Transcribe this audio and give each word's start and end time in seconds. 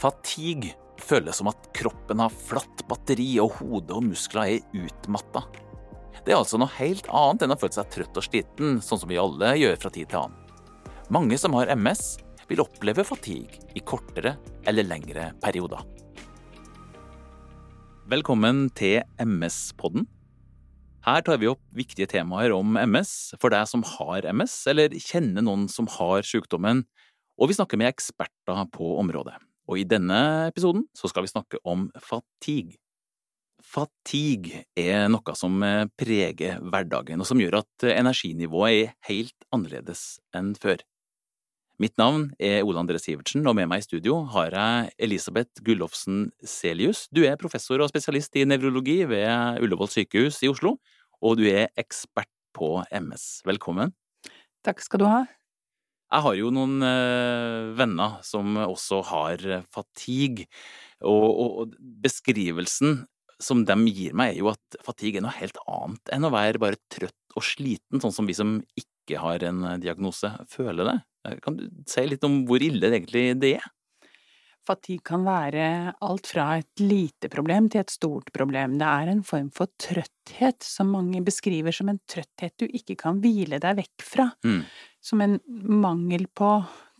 Fatigue 0.00 0.74
føles 1.00 1.38
som 1.38 1.50
at 1.50 1.68
kroppen 1.76 2.22
har 2.22 2.32
flatt 2.32 2.82
batteri 2.90 3.28
og 3.42 3.58
hodet 3.60 3.94
og 3.94 4.06
muskler 4.08 4.56
er 4.56 4.84
utmatta. 4.84 5.44
Det 6.24 6.32
er 6.32 6.40
altså 6.40 6.58
noe 6.60 6.72
helt 6.78 7.06
annet 7.12 7.44
enn 7.44 7.54
å 7.54 7.58
føle 7.60 7.76
seg 7.76 7.90
trøtt 7.92 8.18
og 8.18 8.24
sliten, 8.24 8.78
sånn 8.80 9.00
som 9.02 9.10
vi 9.10 9.20
alle 9.20 9.54
gjør 9.60 9.76
fra 9.82 9.92
tid 9.92 10.08
til 10.08 10.22
annen. 10.22 10.40
Mange 11.12 11.36
som 11.38 11.54
har 11.58 11.68
MS, 11.76 12.16
vil 12.48 12.62
oppleve 12.64 13.04
fatigue 13.08 13.60
i 13.76 13.82
kortere 13.84 14.34
eller 14.68 14.84
lengre 14.88 15.30
perioder. 15.40 15.84
Velkommen 18.10 18.66
til 18.76 19.00
MS-podden. 19.20 20.04
Her 21.04 21.24
tar 21.24 21.40
vi 21.40 21.48
opp 21.48 21.60
viktige 21.76 22.08
temaer 22.08 22.52
om 22.56 22.76
MS 22.80 23.34
for 23.40 23.52
deg 23.52 23.68
som 23.68 23.84
har 23.94 24.28
MS, 24.32 24.58
eller 24.72 24.96
kjenner 24.96 25.44
noen 25.44 25.66
som 25.72 25.88
har 25.98 26.24
sykdommen, 26.24 26.84
og 27.36 27.50
vi 27.50 27.56
snakker 27.56 27.80
med 27.80 27.92
eksperter 27.92 28.64
på 28.72 28.94
området. 29.00 29.36
Og 29.70 29.80
i 29.80 29.86
denne 29.88 30.48
episoden 30.50 30.84
så 30.96 31.08
skal 31.10 31.24
vi 31.24 31.32
snakke 31.32 31.60
om 31.64 31.88
fatigue. 32.02 32.76
Fatigue 33.64 34.66
er 34.76 35.06
noe 35.08 35.34
som 35.38 35.62
preger 35.96 36.58
hverdagen, 36.60 37.22
og 37.22 37.28
som 37.28 37.40
gjør 37.40 37.62
at 37.62 37.86
energinivået 37.94 38.74
er 38.74 38.96
helt 39.08 39.46
annerledes 39.54 40.18
enn 40.36 40.52
før. 40.60 40.84
Mitt 41.82 41.96
navn 41.98 42.28
er 42.38 42.62
Ole 42.62 42.78
André 42.78 43.00
Sivertsen, 43.02 43.42
og 43.50 43.56
med 43.58 43.66
meg 43.66 43.82
i 43.82 43.86
studio 43.88 44.20
har 44.30 44.54
jeg 44.54 44.92
Elisabeth 45.08 45.64
Gullofsen 45.66 46.28
Selius. 46.46 47.08
Du 47.10 47.24
er 47.26 47.40
professor 47.40 47.82
og 47.82 47.90
spesialist 47.90 48.36
i 48.38 48.44
nevrologi 48.46 49.00
ved 49.10 49.58
Ullevål 49.64 49.90
sykehus 49.90 50.38
i 50.46 50.52
Oslo, 50.52 50.76
og 51.18 51.40
du 51.40 51.48
er 51.50 51.72
ekspert 51.80 52.30
på 52.54 52.76
MS. 52.94 53.42
Velkommen. 53.48 53.90
Takk 54.62 54.86
skal 54.86 55.02
du 55.02 55.08
ha. 55.10 55.24
Jeg 56.12 56.24
har 56.26 56.36
jo 56.38 56.50
noen 56.54 56.84
øh, 56.84 57.72
venner 57.78 58.18
som 58.26 58.56
også 58.60 59.00
har 59.08 59.44
fatigue, 59.72 60.46
og, 61.04 61.74
beskrivelsen 62.04 63.02
som 63.42 63.64
de 63.66 63.76
gir 63.90 64.14
meg, 64.16 64.34
er 64.36 64.44
jo 64.44 64.52
at 64.52 64.78
fatigue 64.84 65.18
er 65.18 65.24
noe 65.26 65.34
helt 65.36 65.58
annet 65.66 66.12
enn 66.14 66.26
å 66.28 66.32
være 66.32 66.60
bare 66.62 66.80
trøtt 66.92 67.34
og 67.34 67.44
sliten, 67.44 68.00
sånn 68.00 68.14
som 68.14 68.28
vi 68.30 68.36
som 68.36 68.60
ikke 68.78 69.18
har 69.20 69.42
en 69.44 69.64
diagnose, 69.82 70.30
føler 70.48 70.86
det. 70.86 70.98
Kan 71.44 71.58
du 71.58 71.66
si 71.90 72.04
litt 72.06 72.24
om 72.24 72.44
hvor 72.48 72.62
ille 72.62 72.86
det 72.86 73.00
egentlig 73.00 73.26
det 73.42 73.56
er? 73.58 73.66
Fatigue 74.64 75.04
kan 75.04 75.24
være 75.26 75.66
alt 76.04 76.28
fra 76.30 76.46
et 76.56 76.80
lite 76.80 77.28
problem 77.32 77.68
til 77.72 77.82
et 77.82 77.92
stort 77.92 78.30
problem. 78.32 78.78
Det 78.80 78.88
er 78.88 79.10
en 79.12 79.22
form 79.26 79.50
for 79.54 79.72
trøtthet 79.80 80.64
som 80.64 80.92
mange 80.94 81.20
beskriver 81.24 81.74
som 81.74 81.90
en 81.92 82.00
trøtthet 82.10 82.56
du 82.60 82.66
ikke 82.66 82.96
kan 83.04 83.20
hvile 83.20 83.60
deg 83.62 83.82
vekk 83.82 84.06
fra. 84.08 84.30
Mm. 84.46 84.62
Som 85.04 85.24
en 85.24 85.36
mangel 85.84 86.24
på, 86.32 86.54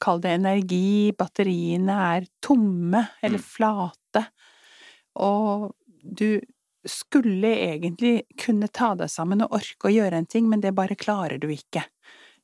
kall 0.05 0.20
det 0.20 0.35
energi, 0.37 1.15
batteriene 1.17 1.97
er 2.19 2.29
tomme 2.45 3.07
eller 3.25 3.41
mm. 3.41 3.47
flate. 3.48 4.27
Og 5.25 5.70
du 6.05 6.42
skulle 6.85 7.48
egentlig 7.48 8.27
kunne 8.41 8.69
ta 8.69 8.92
deg 8.98 9.09
sammen 9.09 9.45
og 9.47 9.57
orke 9.57 9.89
å 9.89 9.95
gjøre 9.95 10.20
en 10.20 10.29
ting, 10.29 10.51
men 10.51 10.61
det 10.61 10.75
bare 10.77 10.98
klarer 11.01 11.41
du 11.41 11.48
ikke. 11.53 11.87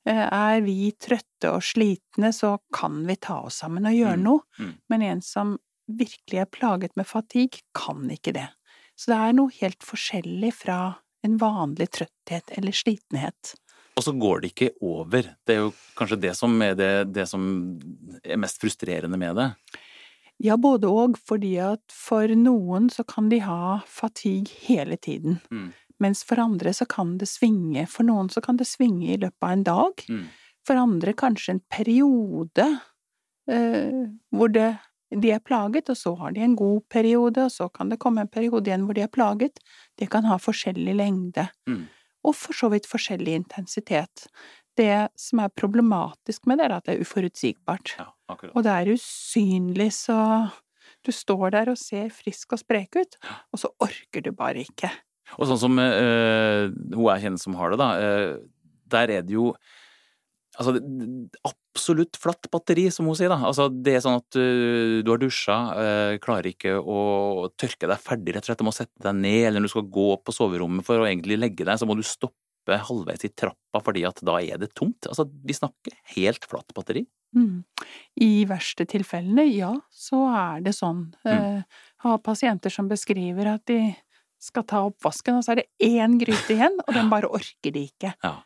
Eh, 0.08 0.26
er 0.26 0.62
vi 0.64 0.92
trøtte 0.96 1.52
og 1.52 1.64
slitne, 1.64 2.32
så 2.32 2.56
kan 2.72 3.02
vi 3.08 3.18
ta 3.20 3.42
oss 3.48 3.60
sammen 3.64 3.88
og 3.88 3.96
gjøre 3.96 4.16
mm. 4.20 4.24
noe, 4.24 4.46
mm. 4.58 4.72
men 4.92 5.04
en 5.10 5.24
som 5.24 5.58
virkelig 5.90 6.44
er 6.44 6.50
plaget 6.50 6.94
med 6.96 7.08
fatigue, 7.08 7.64
kan 7.76 8.06
ikke 8.12 8.34
det. 8.36 8.48
Så 8.96 9.12
det 9.12 9.18
er 9.18 9.36
noe 9.36 9.52
helt 9.60 9.84
forskjellig 9.84 10.52
fra 10.54 10.80
en 11.26 11.36
vanlig 11.40 11.90
trøtthet 11.96 12.52
eller 12.56 12.76
slitenhet. 12.76 13.54
Og 13.98 14.06
så 14.06 14.14
går 14.16 14.40
det 14.40 14.52
ikke 14.54 14.70
over. 14.86 15.26
Det 15.44 15.56
er 15.56 15.64
jo 15.66 15.72
kanskje 15.98 16.20
det 16.22 16.32
som 16.38 16.54
er 16.64 16.76
det, 16.78 16.92
det 17.12 17.26
som 17.28 17.42
er 18.22 18.40
mest 18.40 18.60
frustrerende 18.62 19.18
med 19.20 19.36
det? 19.36 19.50
Ja, 20.40 20.56
både 20.56 20.88
og, 20.88 21.18
fordi 21.28 21.58
at 21.60 21.82
for 21.92 22.30
noen 22.38 22.88
så 22.92 23.04
kan 23.04 23.28
de 23.28 23.42
ha 23.44 23.80
fatigue 23.84 24.48
hele 24.64 24.96
tiden. 24.96 25.36
Mm. 25.52 25.68
Mens 26.00 26.22
for 26.26 26.40
andre 26.40 26.72
så 26.76 26.86
kan 26.88 27.16
det 27.20 27.28
svinge. 27.28 27.84
For 27.90 28.06
noen 28.08 28.30
så 28.32 28.42
kan 28.44 28.60
det 28.60 28.68
svinge 28.68 29.12
i 29.12 29.18
løpet 29.20 29.44
av 29.44 29.52
en 29.52 29.66
dag. 29.66 30.04
Mm. 30.08 30.22
For 30.66 30.80
andre 30.80 31.14
kanskje 31.16 31.56
en 31.56 31.64
periode 31.72 32.66
eh, 33.50 34.06
hvor 34.34 34.52
det, 34.54 34.68
de 35.10 35.32
er 35.34 35.42
plaget, 35.44 35.90
og 35.92 35.98
så 35.98 36.14
har 36.20 36.34
de 36.36 36.44
en 36.44 36.56
god 36.58 36.84
periode, 36.92 37.46
og 37.46 37.52
så 37.52 37.68
kan 37.72 37.92
det 37.92 38.00
komme 38.02 38.24
en 38.24 38.32
periode 38.32 38.70
igjen 38.70 38.86
hvor 38.88 38.96
de 38.96 39.04
er 39.04 39.12
plaget. 39.12 39.60
Det 39.98 40.10
kan 40.12 40.28
ha 40.28 40.38
forskjellig 40.40 40.96
lengde. 40.96 41.48
Mm. 41.68 41.84
Og 42.28 42.36
for 42.36 42.56
så 42.56 42.70
vidt 42.72 42.88
forskjellig 42.88 43.36
intensitet. 43.42 44.26
Det 44.78 45.10
som 45.18 45.42
er 45.44 45.52
problematisk 45.52 46.46
med 46.48 46.60
det, 46.60 46.68
er 46.68 46.76
at 46.76 46.88
det 46.88 46.96
er 46.96 47.04
uforutsigbart. 47.04 47.94
Ja, 47.98 48.10
og 48.52 48.64
det 48.64 48.72
er 48.72 48.92
usynlig, 48.94 49.90
så 49.96 50.16
du 51.06 51.12
står 51.14 51.52
der 51.56 51.72
og 51.72 51.80
ser 51.80 52.10
frisk 52.12 52.54
og 52.54 52.62
sprek 52.62 53.00
ut, 53.00 53.16
og 53.52 53.62
så 53.62 53.72
orker 53.82 54.24
du 54.24 54.30
bare 54.36 54.62
ikke. 54.62 54.92
Og 55.38 55.50
sånn 55.50 55.60
som 55.60 55.78
uh, 55.78 56.70
hun 56.70 57.06
jeg 57.12 57.26
kjenner 57.26 57.42
som 57.42 57.58
har 57.58 57.72
det, 57.72 57.80
da, 57.80 57.90
uh, 58.00 58.80
der 58.90 59.18
er 59.18 59.26
det 59.26 59.38
jo 59.38 59.52
Altså, 60.60 60.74
absolutt 61.46 62.18
flatt 62.20 62.48
batteri, 62.52 62.82
som 62.92 63.06
hun 63.08 63.14
sier, 63.16 63.30
da. 63.32 63.38
Altså, 63.48 63.68
det 63.70 63.94
er 63.94 64.02
sånn 64.04 64.18
at 64.18 64.36
uh, 64.36 64.98
du 65.00 65.08
har 65.08 65.20
dusja, 65.22 65.54
klarer 66.20 66.50
ikke 66.50 66.74
å 66.76 67.46
tørke 67.54 67.88
deg 67.88 68.02
ferdig, 68.02 68.34
rett 68.34 68.44
og 68.44 68.50
slett. 68.50 68.60
Du 68.60 68.66
må 68.66 68.74
sette 68.76 69.06
deg 69.06 69.14
ned, 69.22 69.44
eller 69.46 69.62
når 69.62 69.70
du 69.70 69.72
skal 69.72 69.86
gå 69.94 70.04
opp 70.16 70.26
på 70.28 70.34
soverommet 70.36 70.84
for 70.84 71.00
å 71.00 71.06
egentlig 71.08 71.38
legge 71.38 71.64
deg, 71.64 71.80
så 71.80 71.88
må 71.88 71.96
du 71.96 72.02
stoppe 72.04 72.76
halvveis 72.90 73.24
i 73.24 73.32
trappa 73.32 73.80
fordi 73.86 74.02
at 74.10 74.20
da 74.26 74.36
er 74.42 74.60
det 74.60 74.72
tomt. 74.76 75.08
Altså, 75.08 75.24
vi 75.30 75.56
snakker 75.56 75.96
helt 76.18 76.44
flatt 76.50 76.76
batteri. 76.76 77.06
Mm. 77.36 77.62
I 78.20 78.30
verste 78.50 78.84
tilfellene, 78.90 79.46
ja, 79.54 79.72
så 79.94 80.26
er 80.34 80.66
det 80.66 80.74
sånn. 80.76 81.06
Mm. 81.24 81.62
har 82.04 82.22
pasienter 82.26 82.74
som 82.74 82.90
beskriver 82.90 83.54
at 83.54 83.64
de 83.70 83.94
skal 84.40 84.64
ta 84.68 84.84
oppvasken, 84.88 85.36
og 85.38 85.44
så 85.44 85.54
er 85.54 85.62
det 85.62 85.90
én 85.90 86.16
gryte 86.20 86.54
igjen, 86.54 86.78
og 86.86 86.94
den 86.96 87.10
bare 87.12 87.28
orker 87.28 87.74
de 87.74 87.84
ikke. 87.90 88.14
Ja. 88.24 88.38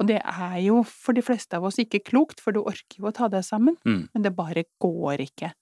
Og 0.00 0.08
det 0.08 0.22
er 0.24 0.56
jo 0.64 0.80
for 0.88 1.16
de 1.16 1.24
fleste 1.24 1.58
av 1.58 1.66
oss 1.68 1.78
ikke 1.82 2.00
klokt, 2.06 2.40
for 2.40 2.56
du 2.56 2.62
orker 2.62 3.02
jo 3.02 3.10
å 3.10 3.14
ta 3.14 3.28
det 3.32 3.42
sammen, 3.44 3.76
mm. 3.84 4.00
men 4.14 4.24
det 4.24 4.32
bare 4.36 4.64
går 4.80 5.26
ikke. 5.26 5.52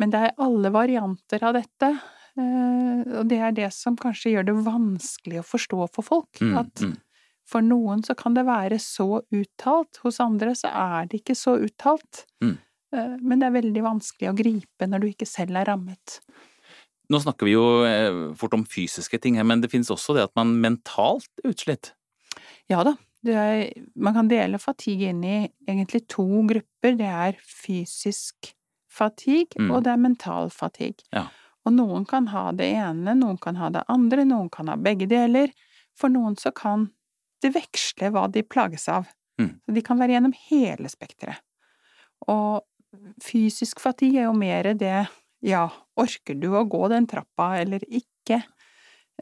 Men 0.00 0.12
det 0.12 0.24
er 0.24 0.42
alle 0.42 0.72
varianter 0.74 1.44
av 1.46 1.54
dette, 1.58 1.92
eh, 2.40 3.06
og 3.20 3.30
det 3.30 3.38
er 3.38 3.54
det 3.54 3.70
som 3.76 3.96
kanskje 3.98 4.34
gjør 4.34 4.48
det 4.48 4.58
vanskelig 4.66 5.42
å 5.42 5.46
forstå 5.46 5.88
for 5.94 6.08
folk. 6.08 6.42
Mm. 6.42 6.58
At 6.64 6.82
mm. 6.82 6.96
for 7.48 7.66
noen 7.66 8.02
så 8.06 8.16
kan 8.18 8.34
det 8.34 8.48
være 8.48 8.80
så 8.82 9.22
uttalt, 9.22 10.02
hos 10.02 10.18
andre 10.24 10.56
så 10.58 10.72
er 10.72 11.10
det 11.10 11.22
ikke 11.22 11.38
så 11.38 11.58
uttalt. 11.62 12.24
Mm. 12.42 12.56
Eh, 12.96 13.18
men 13.20 13.38
det 13.38 13.50
er 13.50 13.58
veldig 13.60 13.84
vanskelig 13.86 14.32
å 14.32 14.38
gripe 14.42 14.90
når 14.90 15.04
du 15.04 15.12
ikke 15.12 15.28
selv 15.28 15.62
er 15.62 15.70
rammet. 15.70 16.18
Nå 17.12 17.20
snakker 17.20 17.48
vi 17.48 17.54
jo 17.54 17.64
eh, 17.84 18.34
fort 18.38 18.54
om 18.56 18.64
fysiske 18.68 19.20
ting 19.20 19.36
her, 19.36 19.46
men 19.48 19.60
det 19.60 19.68
finnes 19.72 19.90
også 19.92 20.16
det 20.16 20.28
at 20.30 20.36
man 20.38 20.54
mentalt 20.62 21.28
er 21.42 21.52
utslitt? 21.52 21.92
Ja 22.72 22.84
da. 22.86 22.96
Er, 23.28 23.68
man 23.94 24.16
kan 24.16 24.30
dele 24.30 24.58
fatigue 24.58 25.12
inn 25.12 25.20
i 25.22 25.36
egentlig 25.68 26.06
to 26.10 26.24
grupper. 26.48 26.96
Det 26.98 27.10
er 27.10 27.38
fysisk 27.46 28.50
fatigue, 28.92 29.54
mm. 29.60 29.70
og 29.70 29.84
det 29.84 29.92
er 29.92 30.00
mental 30.02 30.50
fatigue. 30.50 31.04
Ja. 31.14 31.28
Og 31.62 31.76
noen 31.76 32.06
kan 32.08 32.26
ha 32.32 32.48
det 32.56 32.72
ene, 32.74 33.14
noen 33.18 33.38
kan 33.40 33.60
ha 33.60 33.70
det 33.70 33.84
andre, 33.92 34.26
noen 34.26 34.50
kan 34.52 34.72
ha 34.72 34.76
begge 34.80 35.06
deler. 35.10 35.52
For 35.98 36.10
noen 36.10 36.34
så 36.40 36.50
kan 36.56 36.88
det 37.44 37.52
veksle 37.54 38.10
hva 38.14 38.26
de 38.32 38.42
plages 38.42 38.88
av. 38.90 39.06
Mm. 39.40 39.54
Så 39.62 39.76
de 39.76 39.84
kan 39.86 40.00
være 40.00 40.16
gjennom 40.16 40.34
hele 40.48 40.90
spekteret. 40.90 41.42
Og 42.30 42.62
fysisk 43.22 43.80
fatigue 43.82 44.20
er 44.20 44.28
jo 44.28 44.36
mer 44.36 44.72
det 44.78 45.06
ja, 45.42 45.66
orker 45.98 46.38
du 46.38 46.52
å 46.54 46.64
gå 46.70 46.86
den 46.92 47.08
trappa 47.10 47.56
eller 47.60 47.84
ikke? 47.88 48.42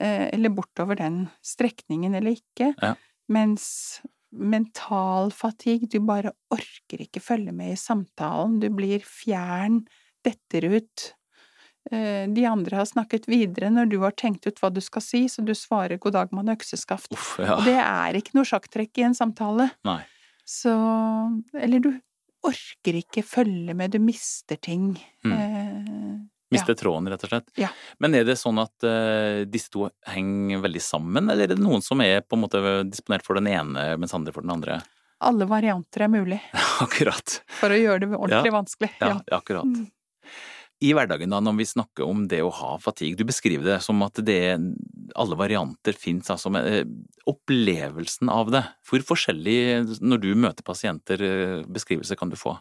Eh, 0.01 0.29
eller 0.35 0.53
bortover 0.55 0.99
den 1.01 1.25
strekningen 1.45 2.15
eller 2.15 2.37
ikke? 2.39 2.75
Ja. 2.81 2.95
Mens 3.33 4.01
mental 4.31 5.33
fatigue, 5.35 5.89
du 5.91 5.99
bare 6.07 6.33
orker 6.55 7.03
ikke 7.03 7.23
følge 7.23 7.55
med 7.57 7.75
i 7.75 7.79
samtalen, 7.81 8.61
du 8.63 8.69
blir 8.75 9.03
fjern, 9.07 9.83
detter 10.25 10.69
ut. 10.77 11.07
Eh, 11.91 12.29
de 12.31 12.45
andre 12.47 12.83
har 12.83 12.87
snakket 12.87 13.27
videre 13.31 13.71
når 13.73 13.91
du 13.91 13.99
har 14.05 14.15
tenkt 14.15 14.47
ut 14.47 14.61
hva 14.61 14.71
du 14.71 14.83
skal 14.85 15.03
si, 15.03 15.25
så 15.33 15.43
du 15.43 15.55
svarer 15.57 15.99
god 15.99 16.19
dag 16.19 16.37
mann 16.37 16.53
økseskaft. 16.53 17.11
Uff, 17.17 17.35
ja. 17.41 17.57
Og 17.57 17.67
det 17.67 17.79
er 17.81 18.21
ikke 18.21 18.37
noe 18.39 18.47
sjakktrekk 18.47 19.01
i 19.01 19.09
en 19.09 19.19
samtale. 19.19 19.71
Nei. 19.89 20.03
Så 20.47 20.73
Eller 21.55 21.83
du 21.83 21.93
orker 22.47 22.97
ikke 22.97 23.23
følge 23.27 23.75
med, 23.77 23.93
du 23.93 24.01
mister 24.03 24.57
ting. 24.57 24.95
Mm. 25.25 25.33
Eh, 26.51 26.57
Mister 26.57 26.75
ja. 26.75 26.79
tråden, 26.83 27.09
rett 27.09 27.23
og 27.23 27.31
slett. 27.31 27.51
Ja. 27.55 27.69
Men 28.03 28.15
er 28.19 28.25
det 28.27 28.35
sånn 28.41 28.59
at 28.59 28.75
uh, 28.83 29.47
disse 29.47 29.71
to 29.71 29.87
henger 30.11 30.65
veldig 30.65 30.83
sammen, 30.83 31.31
eller 31.31 31.47
er 31.47 31.55
det 31.55 31.63
noen 31.63 31.85
som 31.85 32.03
er 32.03 32.25
på 32.27 32.35
en 32.35 32.43
måte 32.43 32.63
disponert 32.91 33.27
for 33.27 33.39
den 33.39 33.47
ene, 33.47 33.93
mens 34.01 34.15
andre 34.17 34.35
for 34.35 34.43
den 34.43 34.57
andre? 34.57 34.81
Alle 35.23 35.47
varianter 35.47 36.09
er 36.09 36.11
mulig. 36.11 36.41
akkurat. 36.85 37.41
For 37.61 37.71
å 37.71 37.79
gjøre 37.79 38.03
det 38.03 38.17
ordentlig 38.17 38.51
ja. 38.51 38.57
vanskelig. 38.57 38.91
Ja, 38.99 39.15
akkurat. 39.39 39.69
Mm. 39.69 39.87
I 40.81 40.95
hverdagen, 40.97 41.29
da, 41.29 41.43
når 41.45 41.59
vi 41.59 41.69
snakker 41.69 42.09
om 42.09 42.25
det 42.27 42.41
å 42.41 42.51
ha 42.57 42.73
fatigue, 42.81 43.19
du 43.19 43.27
beskriver 43.29 43.69
det 43.69 43.81
som 43.85 44.01
at 44.03 44.17
det 44.25 44.37
er, 44.55 44.63
alle 45.13 45.37
varianter 45.37 45.93
fins, 45.93 46.31
altså 46.33 46.49
med 46.55 46.69
eh, 46.73 46.87
opplevelsen 47.29 48.33
av 48.33 48.49
det. 48.55 48.63
Hvor 48.89 49.05
forskjellig, 49.13 49.59
når 50.01 50.23
du 50.25 50.31
møter 50.41 50.65
pasienter, 50.65 51.21
beskrivelse 51.69 52.17
kan 52.17 52.33
du 52.33 52.39
få? 52.41 52.57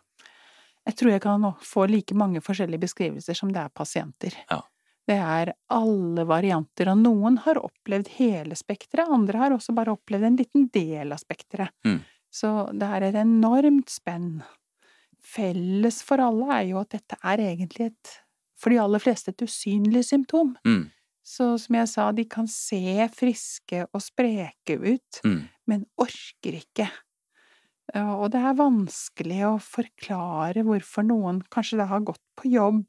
Jeg 0.89 0.95
tror 0.97 1.12
jeg 1.13 1.21
kan 1.21 1.44
få 1.62 1.86
like 1.89 2.15
mange 2.18 2.41
forskjellige 2.41 2.81
beskrivelser 2.81 3.38
som 3.38 3.51
det 3.53 3.62
er 3.62 3.69
pasienter. 3.77 4.33
Ja. 4.50 4.62
Det 5.09 5.18
er 5.18 5.51
alle 5.74 6.24
varianter, 6.30 6.89
og 6.91 7.00
noen 7.01 7.38
har 7.45 7.57
opplevd 7.62 8.09
hele 8.19 8.57
spekteret, 8.57 9.09
andre 9.09 9.39
har 9.41 9.56
også 9.56 9.74
bare 9.77 9.94
opplevd 9.95 10.27
en 10.27 10.38
liten 10.38 10.68
del 10.74 11.13
av 11.15 11.21
spekteret. 11.21 11.74
Mm. 11.86 12.00
Så 12.30 12.51
det 12.77 12.89
er 12.94 13.06
et 13.07 13.18
enormt 13.18 13.89
spenn. 13.89 14.31
Felles 15.25 16.01
for 16.06 16.21
alle 16.24 16.47
er 16.59 16.68
jo 16.69 16.80
at 16.81 16.94
dette 16.94 17.18
er 17.25 17.42
egentlig 17.50 17.89
et, 17.89 18.13
for 18.59 18.74
de 18.74 18.80
aller 18.81 19.01
fleste, 19.01 19.33
et 19.33 19.45
usynlig 19.45 20.03
symptom. 20.07 20.53
Mm. 20.68 20.88
Så 21.25 21.51
som 21.62 21.75
jeg 21.77 21.89
sa, 21.92 22.07
de 22.15 22.25
kan 22.30 22.47
se 22.50 23.09
friske 23.13 23.83
og 23.94 24.01
spreke 24.01 24.77
ut, 24.80 25.21
Mm. 25.25 25.42
men 25.68 25.85
orker 25.97 26.57
ikke. 26.62 26.89
Og 27.95 28.27
det 28.33 28.39
er 28.45 28.57
vanskelig 28.59 29.39
å 29.47 29.53
forklare 29.63 30.62
hvorfor 30.68 31.06
noen 31.07 31.39
kanskje 31.50 31.80
da 31.81 31.88
har 31.89 32.03
gått 32.06 32.21
på 32.38 32.51
jobb, 32.51 32.83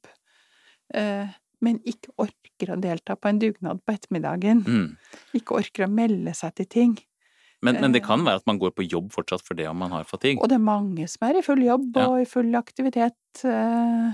eh, 0.94 1.28
men 1.64 1.78
ikke 1.88 2.12
orker 2.20 2.74
å 2.74 2.80
delta 2.80 3.16
på 3.16 3.28
en 3.30 3.38
dugnad 3.40 3.80
på 3.84 3.94
ettermiddagen. 3.94 4.60
Mm. 4.66 4.96
Ikke 5.36 5.56
orker 5.60 5.86
å 5.86 5.90
melde 5.92 6.34
seg 6.36 6.54
til 6.60 6.66
ting. 6.66 6.98
Men, 7.62 7.76
men, 7.80 7.92
det 7.92 8.00
Eh. 8.02 8.06
kan 8.06 8.24
være 8.24 8.40
at 8.40 8.46
man 8.46 8.58
går 8.58 8.70
på 8.72 8.86
jobb 8.88 9.10
fortsatt 9.12 9.42
for 9.44 9.54
det 9.54 9.66
om 9.68 9.76
man 9.76 9.90
har 9.92 10.04
fatigue. 10.04 10.40
Og 10.42 10.48
det 10.48 10.56
er 10.56 10.64
mange 10.64 11.06
som 11.08 11.28
er 11.28 11.38
i 11.38 11.42
full 11.44 11.60
jobb 11.60 11.96
Ja. 11.96 12.06
og 12.08 12.20
i 12.22 12.24
full 12.24 12.54
aktivitet, 12.56 13.44
eh, 13.44 14.12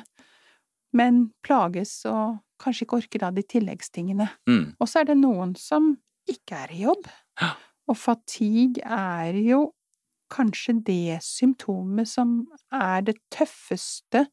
men 0.93 1.33
plages 1.43 2.05
og 2.07 2.41
kanskje 2.59 2.87
ikke 2.87 2.99
orker 3.03 3.19
da 3.21 3.31
de 3.31 3.43
tilleggstingene. 3.43 4.29
Mm. 4.49 4.75
Og 4.81 4.89
så 4.89 5.01
er 5.01 5.05
det 5.05 5.19
noen 5.19 5.55
som 5.57 5.97
ikke 6.29 6.53
er 6.65 6.73
i 6.75 6.83
jobb. 6.83 7.07
Ja. 7.41 7.53
Og 7.89 7.97
fatigue 7.97 8.83
er 8.83 9.33
jo 9.47 9.73
kanskje 10.33 10.79
det 10.87 11.19
symptomet 11.25 12.09
som 12.09 12.47
er 12.73 13.03
det 13.07 13.17
tøffeste, 13.35 14.27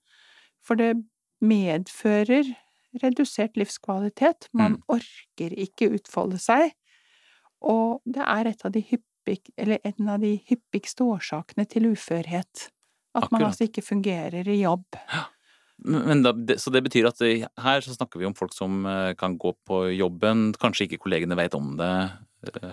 for 0.64 0.80
det 0.80 0.96
medfører 1.44 2.54
redusert 3.02 3.58
livskvalitet. 3.58 4.48
Man 4.54 4.78
Mm. 4.78 4.84
orker 4.88 5.56
ikke 5.58 5.92
utfolde 5.94 6.40
seg. 6.40 6.72
Og 7.62 8.02
det 8.06 8.22
er 8.22 8.48
et 8.48 8.66
av 8.66 8.72
de 8.72 8.82
hyppig, 8.82 9.40
eller 9.58 9.80
en 9.84 10.10
av 10.10 10.20
de 10.20 10.38
hyppigste 10.48 11.04
årsakene 11.04 11.68
til 11.68 11.84
uførhet. 11.94 12.70
At 13.16 13.32
man 13.32 13.42
altså 13.42 13.68
ikke 13.68 13.82
fungerer 13.86 14.48
i 14.48 14.62
jobb. 14.64 14.86
Men 15.86 16.22
da, 16.24 16.34
så 16.58 16.72
det 16.72 16.84
betyr 16.84 17.08
at 17.08 17.20
her 17.20 17.82
så 17.82 17.96
snakker 17.96 18.20
vi 18.20 18.26
om 18.26 18.34
folk 18.34 18.54
som 18.54 18.86
eh, 18.86 19.14
kan 19.20 19.38
gå 19.38 19.54
på 19.68 19.98
jobben, 19.98 20.54
kanskje 20.54 20.88
ikke 20.88 21.02
kollegene 21.04 21.36
vet 21.36 21.56
om 21.56 21.76
det 21.78 22.12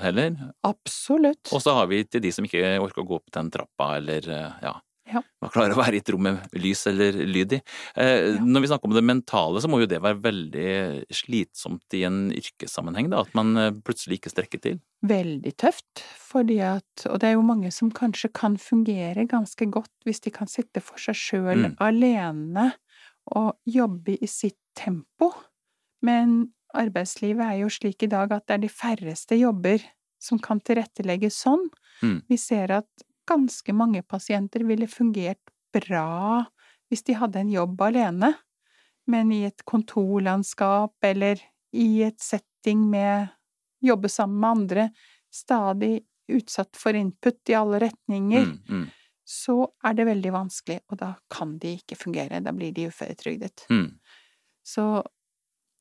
heller. 0.02 0.36
Absolutt. 0.66 1.50
Og 1.52 1.62
så 1.62 1.74
har 1.74 1.86
vi 1.90 2.04
til 2.04 2.20
de 2.24 2.30
som 2.32 2.44
ikke 2.46 2.78
orker 2.82 3.02
å 3.04 3.08
gå 3.08 3.18
opp 3.20 3.30
den 3.34 3.50
trappa, 3.50 3.96
eller 3.98 4.28
eh, 4.28 4.52
ja, 4.62 4.76
Ja. 5.10 5.22
man 5.42 5.50
klarer 5.50 5.72
å 5.74 5.80
være 5.80 5.94
i 5.94 5.98
et 5.98 6.10
rom 6.14 6.22
med 6.22 6.52
lys 6.54 6.84
eller 6.86 7.12
lyd 7.26 7.52
i. 7.56 7.60
Eh, 7.96 8.36
Ja. 8.36 8.44
Når 8.46 8.60
vi 8.62 8.68
snakker 8.70 8.86
om 8.86 8.94
det 8.94 9.02
mentale, 9.02 9.58
så 9.60 9.66
må 9.68 9.80
jo 9.80 9.86
det 9.90 9.98
være 10.00 10.20
veldig 10.22 11.06
slitsomt 11.10 11.96
i 11.98 12.04
en 12.06 12.30
yrkessammenheng, 12.30 13.08
da, 13.10 13.20
at 13.24 13.34
man 13.34 13.56
eh, 13.58 13.70
plutselig 13.72 14.20
ikke 14.20 14.30
strekker 14.30 14.60
til. 14.62 14.80
veldig 15.02 15.54
tøft, 15.56 16.04
fordi 16.20 16.60
at 16.60 17.06
Og 17.10 17.18
det 17.18 17.28
er 17.30 17.32
jo 17.34 17.42
mange 17.42 17.72
som 17.72 17.90
kanskje 17.90 18.30
kan 18.32 18.56
fungere 18.56 19.26
ganske 19.26 19.66
godt 19.70 19.90
hvis 20.06 20.20
de 20.20 20.30
kan 20.30 20.46
sitte 20.46 20.80
for 20.80 20.98
seg 20.98 21.14
sjøl 21.16 21.64
Mm. 21.72 21.76
alene 21.80 22.72
og 23.34 23.56
jobbe 23.66 24.16
i 24.22 24.26
sitt 24.26 24.56
tempo, 24.76 25.32
men 26.02 26.52
arbeidslivet 26.76 27.44
er 27.46 27.56
jo 27.62 27.70
slik 27.72 28.04
i 28.06 28.10
dag 28.10 28.32
at 28.32 28.46
det 28.48 28.56
er 28.56 28.64
de 28.64 28.72
færreste 28.72 29.38
jobber 29.38 29.82
som 30.20 30.38
kan 30.42 30.60
tilrettelegges 30.60 31.38
sånn. 31.44 31.68
Mm. 32.02 32.18
Vi 32.28 32.36
ser 32.40 32.72
at 32.80 33.06
ganske 33.30 33.72
mange 33.76 34.02
pasienter 34.02 34.64
ville 34.68 34.88
fungert 34.90 35.52
bra 35.74 36.44
hvis 36.90 37.04
de 37.06 37.14
hadde 37.14 37.38
en 37.44 37.50
jobb 37.52 37.80
alene, 37.86 38.32
men 39.06 39.30
i 39.32 39.44
et 39.46 39.62
kontorlandskap 39.64 41.06
eller 41.06 41.38
i 41.72 42.02
et 42.02 42.18
setting 42.20 42.82
med 42.90 43.28
jobbe 43.80 44.10
sammen 44.10 44.40
med 44.42 44.50
andre, 44.50 44.88
stadig 45.30 46.00
utsatt 46.30 46.74
for 46.76 46.98
input 46.98 47.50
i 47.50 47.54
alle 47.58 47.78
retninger, 47.86 48.44
Mm, 48.44 48.58
mm, 48.68 48.88
så 49.24 49.68
er 49.86 49.94
det 49.94 50.06
veldig 50.06 50.32
vanskelig, 50.34 50.80
og 50.90 50.98
da 50.98 51.14
kan 51.30 51.56
de 51.62 51.76
ikke 51.78 51.96
fungere, 51.96 52.40
da 52.42 52.50
blir 52.52 52.72
de 52.74 52.88
uføretrygdet. 52.90 53.66
mm. 53.70 53.98
Så 54.66 55.02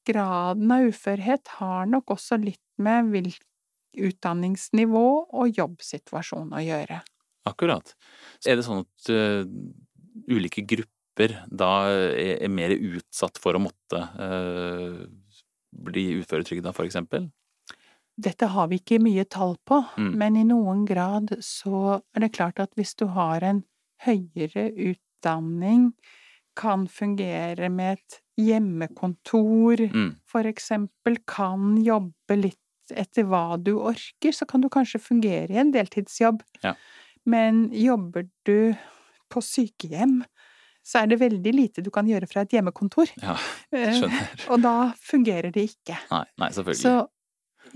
graden 0.09 0.73
av 0.73 0.89
uførhet 0.89 1.53
har 1.59 1.87
nok 1.89 2.15
også 2.17 2.39
litt 2.41 2.63
med 2.81 3.13
hvilket 3.13 3.45
utdanningsnivå 3.99 5.05
og 5.33 5.57
jobbsituasjon 5.57 6.51
å 6.53 6.61
gjøre. 6.61 6.99
Akkurat. 7.49 7.95
Så 8.37 8.51
er 8.51 8.59
det 8.59 8.65
sånn 8.67 8.83
at 8.83 9.09
uh, 9.09 9.41
ulike 10.29 10.61
grupper 10.67 11.39
da 11.49 11.71
er, 11.89 12.37
er 12.45 12.53
mer 12.53 12.75
utsatt 12.75 13.39
for 13.41 13.57
å 13.57 13.63
måtte 13.63 14.03
uh, 14.19 15.01
bli 15.89 16.05
uføretrygda, 16.21 16.73
for 16.75 16.87
eksempel? 16.87 17.27
Dette 18.19 18.49
har 18.51 18.67
vi 18.71 18.81
ikke 18.81 18.99
mye 19.01 19.25
tall 19.31 19.55
på, 19.67 19.81
Mm. 19.97 20.13
men 20.19 20.37
i 20.37 20.45
noen 20.47 20.85
grad 20.87 21.37
så 21.45 21.99
er 22.15 22.25
det 22.25 22.33
klart 22.35 22.59
at 22.59 22.73
hvis 22.75 22.95
du 22.99 23.05
har 23.15 23.43
en 23.47 23.63
høyere 24.05 24.69
utdanning, 24.75 25.93
kan 26.59 26.87
fungere 26.91 27.69
med 27.71 27.97
et 27.99 28.19
hjemmekontor, 28.39 29.85
Mm, 29.93 30.15
for 30.27 30.43
eksempel, 30.49 31.17
kan 31.27 31.77
jobbe 31.83 32.35
litt 32.37 32.91
etter 32.91 33.23
hva 33.29 33.57
du 33.61 33.75
orker, 33.77 34.33
så 34.33 34.47
kan 34.49 34.61
du 34.61 34.69
kanskje 34.69 34.99
fungere 35.01 35.53
i 35.53 35.59
en 35.61 35.71
deltidsjobb. 35.71 36.41
Ja. 36.63 36.73
Men 37.25 37.69
jobber 37.71 38.27
du 38.47 38.73
på 39.29 39.41
sykehjem, 39.45 40.23
så 40.81 41.03
er 41.03 41.07
det 41.11 41.19
veldig 41.21 41.53
lite 41.53 41.83
du 41.85 41.91
kan 41.93 42.07
gjøre 42.09 42.27
fra 42.31 42.41
et 42.41 42.55
hjemmekontor. 42.55 43.11
ja, 43.21 43.35
Eh, 43.71 43.93
skjønner. 43.99 44.29
Og 44.49 44.61
da 44.63 44.75
fungerer 44.97 45.51
det 45.53 45.67
ikke. 45.69 45.99
Nei, 46.09 46.23
nei, 46.41 46.49
selvfølgelig. 46.55 46.81
Så 46.81 47.07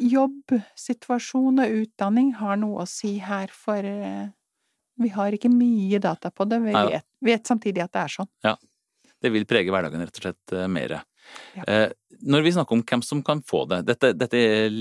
jobb, 0.02 0.56
situasjon 0.80 1.62
og 1.62 1.76
utdanning 1.84 2.34
har 2.40 2.58
noe 2.58 2.82
å 2.82 2.90
si 2.90 3.20
her, 3.22 3.52
for 3.54 3.78
eh, 3.86 4.32
vi 4.98 5.10
har 5.14 5.36
ikke 5.36 5.52
mye 5.54 6.00
data 6.02 6.32
på 6.34 6.48
det. 6.50 6.62
Vi 6.64 6.74
vet, 6.90 7.06
vet 7.22 7.46
samtidig 7.46 7.84
at 7.84 7.94
det 7.94 8.02
er 8.08 8.16
sånn. 8.18 8.30
Det 9.24 9.32
vil 9.32 9.46
prege 9.50 9.72
hverdagen 9.72 10.04
rett 10.04 10.20
og 10.20 10.26
slett 10.28 10.54
eh, 10.58 10.68
mer. 10.68 10.98
Ja. 11.56 11.64
Eh, 11.72 11.92
når 12.28 12.44
vi 12.44 12.52
snakker 12.52 12.76
om 12.76 12.82
hvem 12.84 13.02
som 13.04 13.22
kan 13.24 13.40
få 13.48 13.64
det, 13.72 13.78
dette, 13.88 14.10
dette 14.20 14.36
er, 14.40 14.74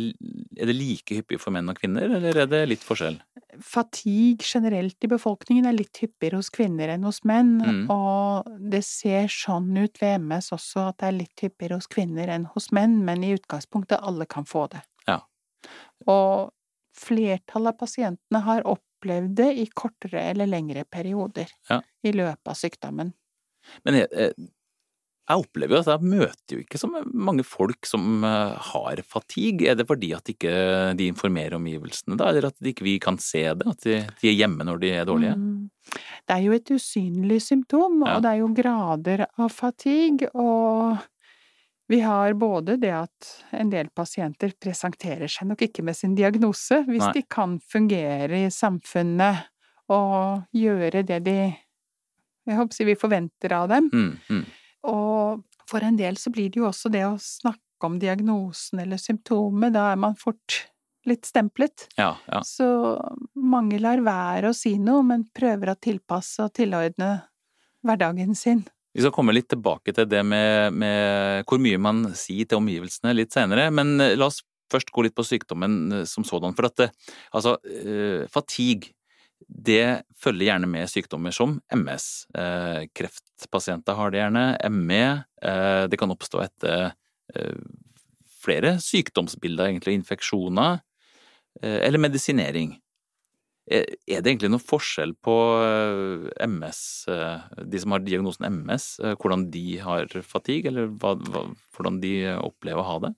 er 0.58 0.68
det 0.68 0.74
like 0.74 1.14
hyppig 1.20 1.38
for 1.40 1.54
menn 1.54 1.70
og 1.70 1.78
kvinner, 1.78 2.10
eller 2.18 2.40
er 2.42 2.48
det 2.50 2.64
litt 2.72 2.82
forskjell? 2.86 3.20
Fatigue 3.62 4.42
generelt 4.46 5.06
i 5.06 5.10
befolkningen 5.12 5.66
er 5.70 5.76
litt 5.76 6.00
hyppigere 6.02 6.40
hos 6.40 6.50
kvinner 6.54 6.90
enn 6.94 7.06
hos 7.06 7.22
menn, 7.28 7.54
Mm. 7.62 7.84
og 7.94 8.50
det 8.72 8.82
ser 8.84 9.30
sånn 9.30 9.70
ut 9.78 9.98
ved 10.02 10.18
MS 10.20 10.50
også 10.58 10.88
at 10.90 10.98
det 10.98 11.08
er 11.12 11.18
litt 11.20 11.44
hyppigere 11.46 11.78
hos 11.78 11.86
kvinner 11.90 12.28
enn 12.34 12.48
hos 12.56 12.70
menn, 12.74 12.98
men 13.06 13.22
i 13.24 13.34
utgangspunktet 13.36 14.02
alle 14.02 14.26
kan 14.26 14.44
få 14.48 14.66
det. 14.74 14.82
Ja. 15.08 15.20
Og 16.10 16.50
flertallet 16.98 17.72
av 17.74 17.78
pasientene 17.80 18.42
har 18.44 18.66
opplevd 18.68 19.34
det 19.38 19.50
i 19.62 19.66
kortere 19.74 20.26
eller 20.32 20.46
lengre 20.50 20.84
perioder 20.84 21.48
Ja. 21.70 21.80
i 22.04 22.12
løpet 22.12 22.46
av 22.50 22.54
sykdommen. 22.58 23.14
Men 23.86 24.02
jeg, 24.02 24.08
eh, 24.12 24.32
jeg 25.30 25.38
opplever 25.44 25.76
jo 25.76 25.82
at 25.84 25.90
jeg 25.92 26.10
møter 26.12 26.56
jo 26.56 26.62
ikke 26.64 26.80
så 26.80 26.88
mange 27.14 27.44
folk 27.46 27.86
som 27.88 28.24
eh, 28.26 28.56
har 28.72 29.02
fatigue. 29.06 29.68
Er 29.70 29.78
det 29.78 29.86
fordi 29.88 30.10
at 30.16 30.32
ikke 30.32 30.52
de 30.98 31.06
informerer 31.12 31.56
omgivelsene 31.60 32.18
da, 32.20 32.32
eller 32.32 32.50
at 32.50 32.72
ikke 32.72 32.86
vi 32.88 32.96
kan 33.02 33.20
se 33.22 33.44
det? 33.54 33.68
At 33.70 33.86
de, 33.86 34.00
de 34.20 34.32
er 34.32 34.36
hjemme 34.40 34.66
når 34.66 34.82
de 34.82 34.90
er 34.98 35.06
dårlige? 35.08 35.36
Mm. 35.38 35.70
Det 36.26 36.34
er 36.36 36.42
jo 36.44 36.58
et 36.58 36.74
usynlig 36.74 37.40
symptom, 37.42 38.02
Ja. 38.06 38.16
og 38.16 38.26
det 38.26 38.34
er 38.34 38.42
jo 38.42 38.52
grader 38.54 39.24
av 39.38 39.54
fatigue, 39.54 40.28
og 40.34 40.98
vi 41.90 41.98
har 42.00 42.34
både 42.38 42.78
det 42.80 42.92
at 42.94 43.32
en 43.58 43.70
del 43.72 43.90
pasienter 43.94 44.54
presenterer 44.62 45.28
seg 45.28 45.50
nok 45.50 45.64
ikke 45.66 45.82
med 45.84 45.98
sin 45.98 46.14
diagnose, 46.18 46.82
hvis 46.88 47.02
Nei. 47.08 47.12
de 47.18 47.22
kan 47.28 47.58
fungere 47.60 48.44
i 48.46 48.52
samfunnet 48.54 49.48
og 49.92 50.46
gjøre 50.56 51.02
det 51.04 51.18
de 51.26 51.38
jeg 52.48 52.58
håper 52.58 52.76
si 52.76 52.86
vi 52.88 52.98
forventer 52.98 53.54
av 53.56 53.70
dem. 53.70 53.88
Mm, 53.92 54.12
mm. 54.28 54.44
Og 54.90 55.42
for 55.70 55.86
en 55.86 55.98
del 55.98 56.18
så 56.18 56.32
blir 56.34 56.50
det 56.50 56.60
jo 56.60 56.68
også 56.68 56.90
det 56.92 57.04
å 57.06 57.16
snakke 57.22 57.86
om 57.86 57.98
diagnosen 58.02 58.82
eller 58.82 59.00
symptomet, 59.00 59.74
da 59.74 59.90
er 59.92 60.00
man 60.00 60.18
fort 60.18 60.60
litt 61.08 61.26
stemplet. 61.26 61.88
Ja, 61.98 62.14
ja. 62.30 62.42
Så 62.46 62.66
mange 63.34 63.80
lar 63.82 64.02
være 64.06 64.52
å 64.52 64.56
si 64.56 64.76
noe, 64.78 65.02
men 65.06 65.26
prøver 65.34 65.72
å 65.72 65.78
tilpasse 65.82 66.46
og 66.46 66.54
tilordne 66.58 67.16
hverdagen 67.82 68.36
sin. 68.38 68.62
Vi 68.92 69.02
skal 69.02 69.14
komme 69.14 69.34
litt 69.34 69.48
tilbake 69.50 69.94
til 69.96 70.06
det 70.08 70.20
med, 70.26 70.74
med 70.76 71.46
hvor 71.48 71.60
mye 71.62 71.80
man 71.80 72.04
sier 72.18 72.46
til 72.46 72.60
omgivelsene 72.60 73.14
litt 73.16 73.32
senere, 73.34 73.70
men 73.74 73.96
eh, 74.04 74.16
la 74.18 74.28
oss 74.28 74.42
først 74.72 74.92
gå 74.92 75.06
litt 75.06 75.16
på 75.16 75.24
sykdommen 75.26 75.78
eh, 75.96 76.04
som 76.08 76.26
sådan. 76.28 76.54
For 76.58 76.68
at 76.68 76.76
det, 76.80 76.90
altså, 77.32 77.56
eh, 77.64 78.28
fatigue, 78.32 78.92
det 79.48 80.04
følger 80.18 80.48
gjerne 80.48 80.68
med 80.70 80.90
sykdommer 80.90 81.34
som 81.34 81.56
MS. 81.74 82.06
Eh, 82.34 82.84
kreftpasienter 82.96 83.96
har 83.98 84.12
det 84.12 84.20
gjerne, 84.20 84.44
ME. 84.74 85.04
Eh, 85.42 85.84
det 85.90 85.98
kan 86.00 86.12
oppstå 86.14 86.42
etter 86.44 86.92
eh, 87.34 87.58
flere 88.42 88.76
sykdomsbilder, 88.82 89.70
egentlig, 89.70 89.98
infeksjoner, 90.00 90.80
eller 91.62 92.00
medisinering. 92.00 92.70
Er 93.70 93.84
det 94.08 94.30
egentlig 94.32 94.48
noen 94.50 94.64
forskjell 94.64 95.12
på 95.22 95.34
MS, 96.40 96.80
de 97.68 97.82
som 97.82 97.92
har 97.94 98.02
diagnosen 98.02 98.48
MS, 98.48 98.86
hvordan 99.20 99.44
de 99.52 99.66
har 99.84 100.08
fatigue, 100.26 100.72
eller 100.72 100.88
hva, 100.96 101.12
hvordan 101.76 102.00
de 102.02 102.14
opplever 102.40 102.82
å 102.82 102.88
ha 102.88 102.96
det? 103.04 103.12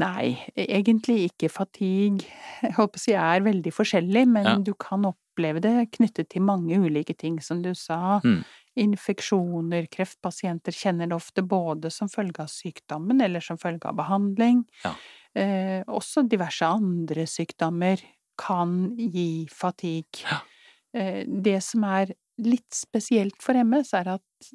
Nei, 0.00 0.34
egentlig 0.58 1.28
ikke. 1.28 1.50
Fatigue 1.52 2.26
jeg 2.64 2.74
håper 2.78 3.00
å 3.00 3.02
si, 3.02 3.14
er 3.18 3.44
veldig 3.44 3.72
forskjellig, 3.74 4.24
men 4.30 4.48
ja. 4.48 4.54
du 4.62 4.72
kan 4.80 5.06
oppleve 5.08 5.62
det 5.64 5.90
knyttet 5.94 6.30
til 6.32 6.44
mange 6.46 6.78
ulike 6.80 7.16
ting, 7.18 7.40
som 7.44 7.62
du 7.64 7.72
sa. 7.78 8.20
Mm. 8.24 8.40
Infeksjoner, 8.84 9.86
kreftpasienter 9.92 10.74
kjenner 10.74 11.10
det 11.10 11.18
ofte 11.18 11.44
både 11.46 11.92
som 11.94 12.10
følge 12.10 12.42
av 12.42 12.50
sykdommen 12.50 13.22
eller 13.22 13.44
som 13.44 13.60
følge 13.60 13.90
av 13.90 13.98
behandling. 14.00 14.64
Ja. 14.82 14.94
Eh, 15.34 15.80
også 15.90 16.24
diverse 16.30 16.66
andre 16.66 17.26
sykdommer 17.30 18.02
kan 18.38 18.94
gi 18.98 19.46
fatigue. 19.50 20.24
Ja. 20.26 20.42
Eh, 20.94 21.22
det 21.26 21.60
som 21.66 21.86
er 21.86 22.14
litt 22.42 22.74
spesielt 22.74 23.38
for 23.42 23.58
MS, 23.58 23.94
er 23.94 24.16
at 24.16 24.54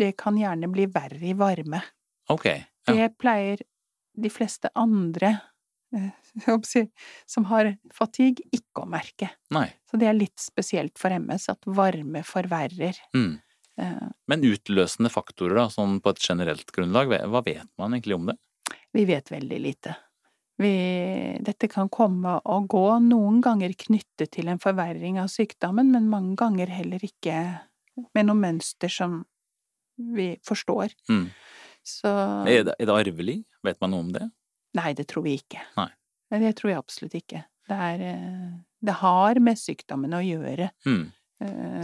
det 0.00 0.14
kan 0.18 0.38
gjerne 0.38 0.70
bli 0.70 0.86
verre 0.90 1.22
i 1.30 1.36
varme. 1.38 1.82
Okay. 2.30 2.64
Ja. 2.86 2.94
Det 2.94 3.08
pleier 3.20 3.62
de 4.16 4.30
fleste 4.32 4.70
andre 4.78 5.36
eh, 5.96 6.10
som 7.26 7.46
har 7.50 7.74
fatigue, 7.94 8.46
ikke 8.54 8.84
å 8.84 8.90
merke. 8.90 9.30
Nei. 9.54 9.68
Så 9.90 10.00
det 10.00 10.10
er 10.10 10.18
litt 10.18 10.38
spesielt 10.42 10.98
for 11.00 11.14
MS 11.14 11.48
at 11.54 11.70
varme 11.70 12.24
forverrer. 12.26 12.98
Mm. 13.16 13.32
Eh. 13.80 14.06
Men 14.30 14.46
utløsende 14.46 15.12
faktorer, 15.12 15.56
da, 15.62 15.66
sånn 15.72 15.98
på 16.02 16.14
et 16.14 16.22
generelt 16.28 16.70
grunnlag, 16.74 17.16
hva 17.30 17.42
vet 17.46 17.68
man 17.80 17.96
egentlig 17.96 18.18
om 18.18 18.30
det? 18.30 18.38
Vi 18.94 19.06
vet 19.06 19.30
veldig 19.30 19.58
lite. 19.62 19.96
Vi, 20.60 20.72
dette 21.40 21.70
kan 21.72 21.88
komme 21.88 22.36
og 22.44 22.66
gå, 22.68 22.84
noen 23.06 23.38
ganger 23.40 23.72
knyttet 23.80 24.34
til 24.36 24.50
en 24.52 24.60
forverring 24.60 25.16
av 25.22 25.30
sykdommen, 25.32 25.88
men 25.94 26.10
mange 26.12 26.36
ganger 26.40 26.68
heller 26.68 27.00
ikke 27.06 27.36
med 28.16 28.28
noe 28.28 28.36
mønster 28.36 28.92
som 28.92 29.22
vi 29.96 30.34
forstår. 30.44 30.92
Mm. 31.08 31.30
Så 31.90 32.10
er 32.46 32.66
det, 32.68 32.76
er 32.76 32.88
det 32.88 32.96
arvelig? 32.96 33.38
Vet 33.66 33.80
man 33.82 33.94
noe 33.94 34.06
om 34.06 34.12
det? 34.14 34.26
Nei, 34.78 34.92
det 34.96 35.08
tror 35.10 35.26
vi 35.26 35.36
ikke. 35.40 35.62
Nei. 35.78 35.90
Det 36.30 36.52
tror 36.58 36.70
jeg 36.70 36.78
absolutt 36.78 37.16
ikke. 37.18 37.42
Det, 37.70 37.76
er, 37.76 38.04
eh, 38.12 38.50
det 38.86 38.98
har 39.00 39.40
med 39.42 39.58
sykdommen 39.58 40.14
å 40.14 40.22
gjøre. 40.22 40.70
Mm. 40.86 41.08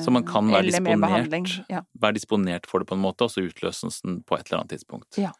Så 0.05 0.13
man 0.13 0.27
kan 0.29 0.51
være 0.53 0.69
disponert, 0.69 1.55
ja. 1.73 1.81
være 1.97 2.19
disponert 2.19 2.67
for 2.69 2.83
det 2.83 2.91
på 2.91 2.97
en 2.99 3.01
måte, 3.01 3.25
og 3.25 3.33
så 3.33 3.41
utløses 3.47 4.03
den 4.05 4.19
på 4.29 4.37
et 4.37 4.51
eller 4.51 4.61
annet 4.61 4.75
tidspunkt. 4.75 5.17
Ja. 5.17 5.31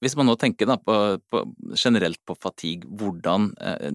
Hvis 0.00 0.14
man 0.16 0.30
nå 0.30 0.36
tenker 0.38 0.70
på, 0.80 0.96
på, 1.28 1.42
generelt 1.76 2.20
på 2.24 2.36
fatigue, 2.40 2.88
hvordan 2.88 3.50
eh, 3.60 3.90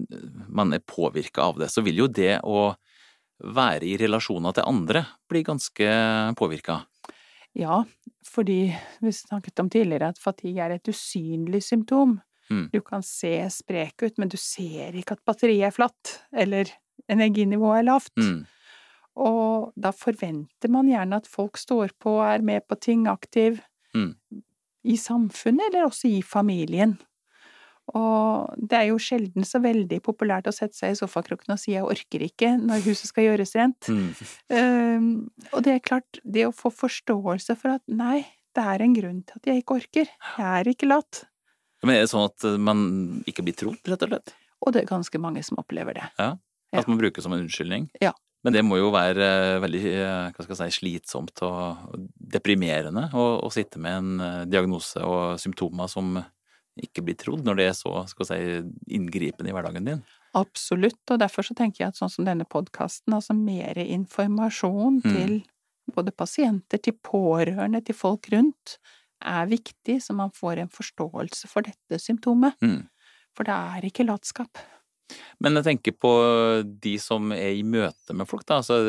man 0.52 0.76
er 0.76 0.84
påvirka 0.86 1.48
av 1.48 1.58
det, 1.62 1.70
så 1.72 1.82
vil 1.82 2.04
jo 2.04 2.08
det 2.12 2.36
å 2.46 2.68
være 3.44 3.88
i 3.88 3.96
relasjoner 3.98 4.54
til 4.54 4.68
andre 4.68 5.02
bli 5.30 5.42
ganske 5.46 5.88
påvirka. 6.38 6.84
Ja, 7.54 7.84
fordi 8.26 8.74
vi 9.00 9.12
snakket 9.14 9.60
om 9.62 9.70
tidligere 9.70 10.10
at 10.10 10.18
fatigue 10.18 10.62
er 10.62 10.74
et 10.74 10.88
usynlig 10.90 11.62
symptom. 11.62 12.18
Mm. 12.50 12.66
Du 12.72 12.80
kan 12.84 13.02
se 13.06 13.36
sprek 13.50 14.02
ut, 14.02 14.18
men 14.18 14.32
du 14.32 14.36
ser 14.40 14.96
ikke 14.98 15.16
at 15.16 15.22
batteriet 15.26 15.68
er 15.68 15.74
flatt, 15.74 16.16
eller 16.34 16.70
energinivået 17.10 17.78
er 17.78 17.86
lavt. 17.88 18.12
Mm. 18.18 18.42
Og 19.14 19.70
da 19.78 19.94
forventer 19.94 20.72
man 20.72 20.90
gjerne 20.90 21.22
at 21.22 21.30
folk 21.30 21.58
står 21.60 21.94
på 22.02 22.18
og 22.18 22.26
er 22.26 22.42
med 22.42 22.66
på 22.68 22.78
ting, 22.82 23.06
aktiv, 23.08 23.60
mm. 23.94 24.12
i 24.84 24.96
samfunnet 24.98 25.70
eller 25.70 25.86
også 25.86 26.10
i 26.10 26.22
familien. 26.26 26.98
Og 27.92 28.54
det 28.56 28.78
er 28.78 28.86
jo 28.88 29.00
sjelden 29.02 29.44
så 29.44 29.60
veldig 29.60 29.98
populært 30.04 30.48
å 30.48 30.54
sette 30.56 30.76
seg 30.78 30.94
i 30.94 30.96
sofakroken 30.96 31.52
og 31.52 31.60
si 31.60 31.74
'jeg 31.74 31.84
orker 31.84 32.24
ikke' 32.24 32.54
når 32.56 32.86
huset 32.86 33.10
skal 33.10 33.28
gjøres 33.28 33.52
rent. 33.58 33.88
Mm. 33.88 34.08
Um, 34.48 35.30
og 35.52 35.62
det 35.66 35.74
er 35.74 35.84
klart, 35.84 36.20
det 36.24 36.46
å 36.48 36.54
få 36.54 36.72
forståelse 36.72 37.56
for 37.60 37.76
at 37.76 37.82
nei, 37.86 38.24
det 38.56 38.64
er 38.64 38.82
en 38.82 38.94
grunn 38.96 39.22
til 39.26 39.36
at 39.36 39.46
jeg 39.50 39.62
ikke 39.62 39.76
orker. 39.82 40.08
Jeg 40.38 40.48
er 40.48 40.64
ikke 40.70 40.88
lat. 40.88 41.24
Men 41.84 41.96
er 41.96 42.06
det 42.06 42.12
sånn 42.14 42.30
at 42.30 42.58
man 42.58 43.22
ikke 43.28 43.44
blir 43.44 43.56
trodd, 43.58 43.80
rett 43.84 44.02
og 44.06 44.08
slett? 44.08 44.34
Og 44.64 44.72
det 44.72 44.82
er 44.82 44.88
ganske 44.88 45.20
mange 45.20 45.42
som 45.44 45.60
opplever 45.60 45.98
det. 45.98 46.06
Ja, 46.18 46.36
At 46.72 46.88
man 46.88 46.98
bruker 46.98 47.22
som 47.22 47.32
en 47.32 47.44
unnskyldning? 47.44 47.90
Ja. 48.00 48.14
Men 48.44 48.52
det 48.52 48.64
må 48.66 48.76
jo 48.76 48.90
være 48.92 49.24
eh, 49.24 49.58
veldig 49.62 49.82
eh, 49.88 50.32
hva 50.34 50.44
skal 50.44 50.66
jeg 50.66 50.74
si, 50.74 50.80
slitsomt 50.82 51.40
og 51.46 51.94
deprimerende 52.34 53.06
å, 53.16 53.24
å 53.40 53.50
sitte 53.52 53.80
med 53.80 53.96
en 54.00 54.24
eh, 54.24 54.40
diagnose 54.52 55.00
og 55.00 55.38
symptomer 55.40 55.88
som 55.88 56.18
ikke 56.80 57.04
blir 57.06 57.18
trodd 57.18 57.44
når 57.46 57.58
det 57.58 57.66
er 57.70 57.76
så 57.78 58.02
skal 58.10 58.28
si, 58.28 58.38
inngripende 58.96 59.50
i 59.50 59.54
hverdagen 59.54 59.88
din. 59.88 60.04
Absolutt, 60.34 61.02
og 61.14 61.20
derfor 61.22 61.46
så 61.46 61.54
tenker 61.54 61.84
jeg 61.84 61.92
at 61.92 62.00
sånn 62.00 62.10
som 62.10 62.26
denne 62.26 62.46
podkasten, 62.50 63.14
altså 63.14 63.36
mer 63.38 63.78
informasjon 63.78 64.98
mm. 65.04 65.10
til 65.14 65.36
både 65.94 66.14
pasienter, 66.16 66.80
til 66.82 66.96
pårørende, 67.04 67.82
til 67.84 67.96
folk 67.96 68.26
rundt, 68.32 68.78
er 69.24 69.46
viktig, 69.48 70.00
så 70.02 70.16
man 70.16 70.32
får 70.34 70.64
en 70.64 70.72
forståelse 70.72 71.48
for 71.50 71.66
dette 71.66 72.00
symptomet. 72.02 72.58
Mm. 72.64 72.82
For 73.34 73.46
det 73.46 73.54
er 73.54 73.86
ikke 73.88 74.06
latskap. 74.06 74.62
Men 75.42 75.58
jeg 75.58 75.66
tenker 75.68 75.96
på 76.00 76.12
de 76.64 76.94
som 77.02 77.32
er 77.36 77.54
i 77.58 77.64
møte 77.66 78.16
med 78.16 78.28
folk, 78.28 78.46
da. 78.48 78.60
Altså, 78.62 78.80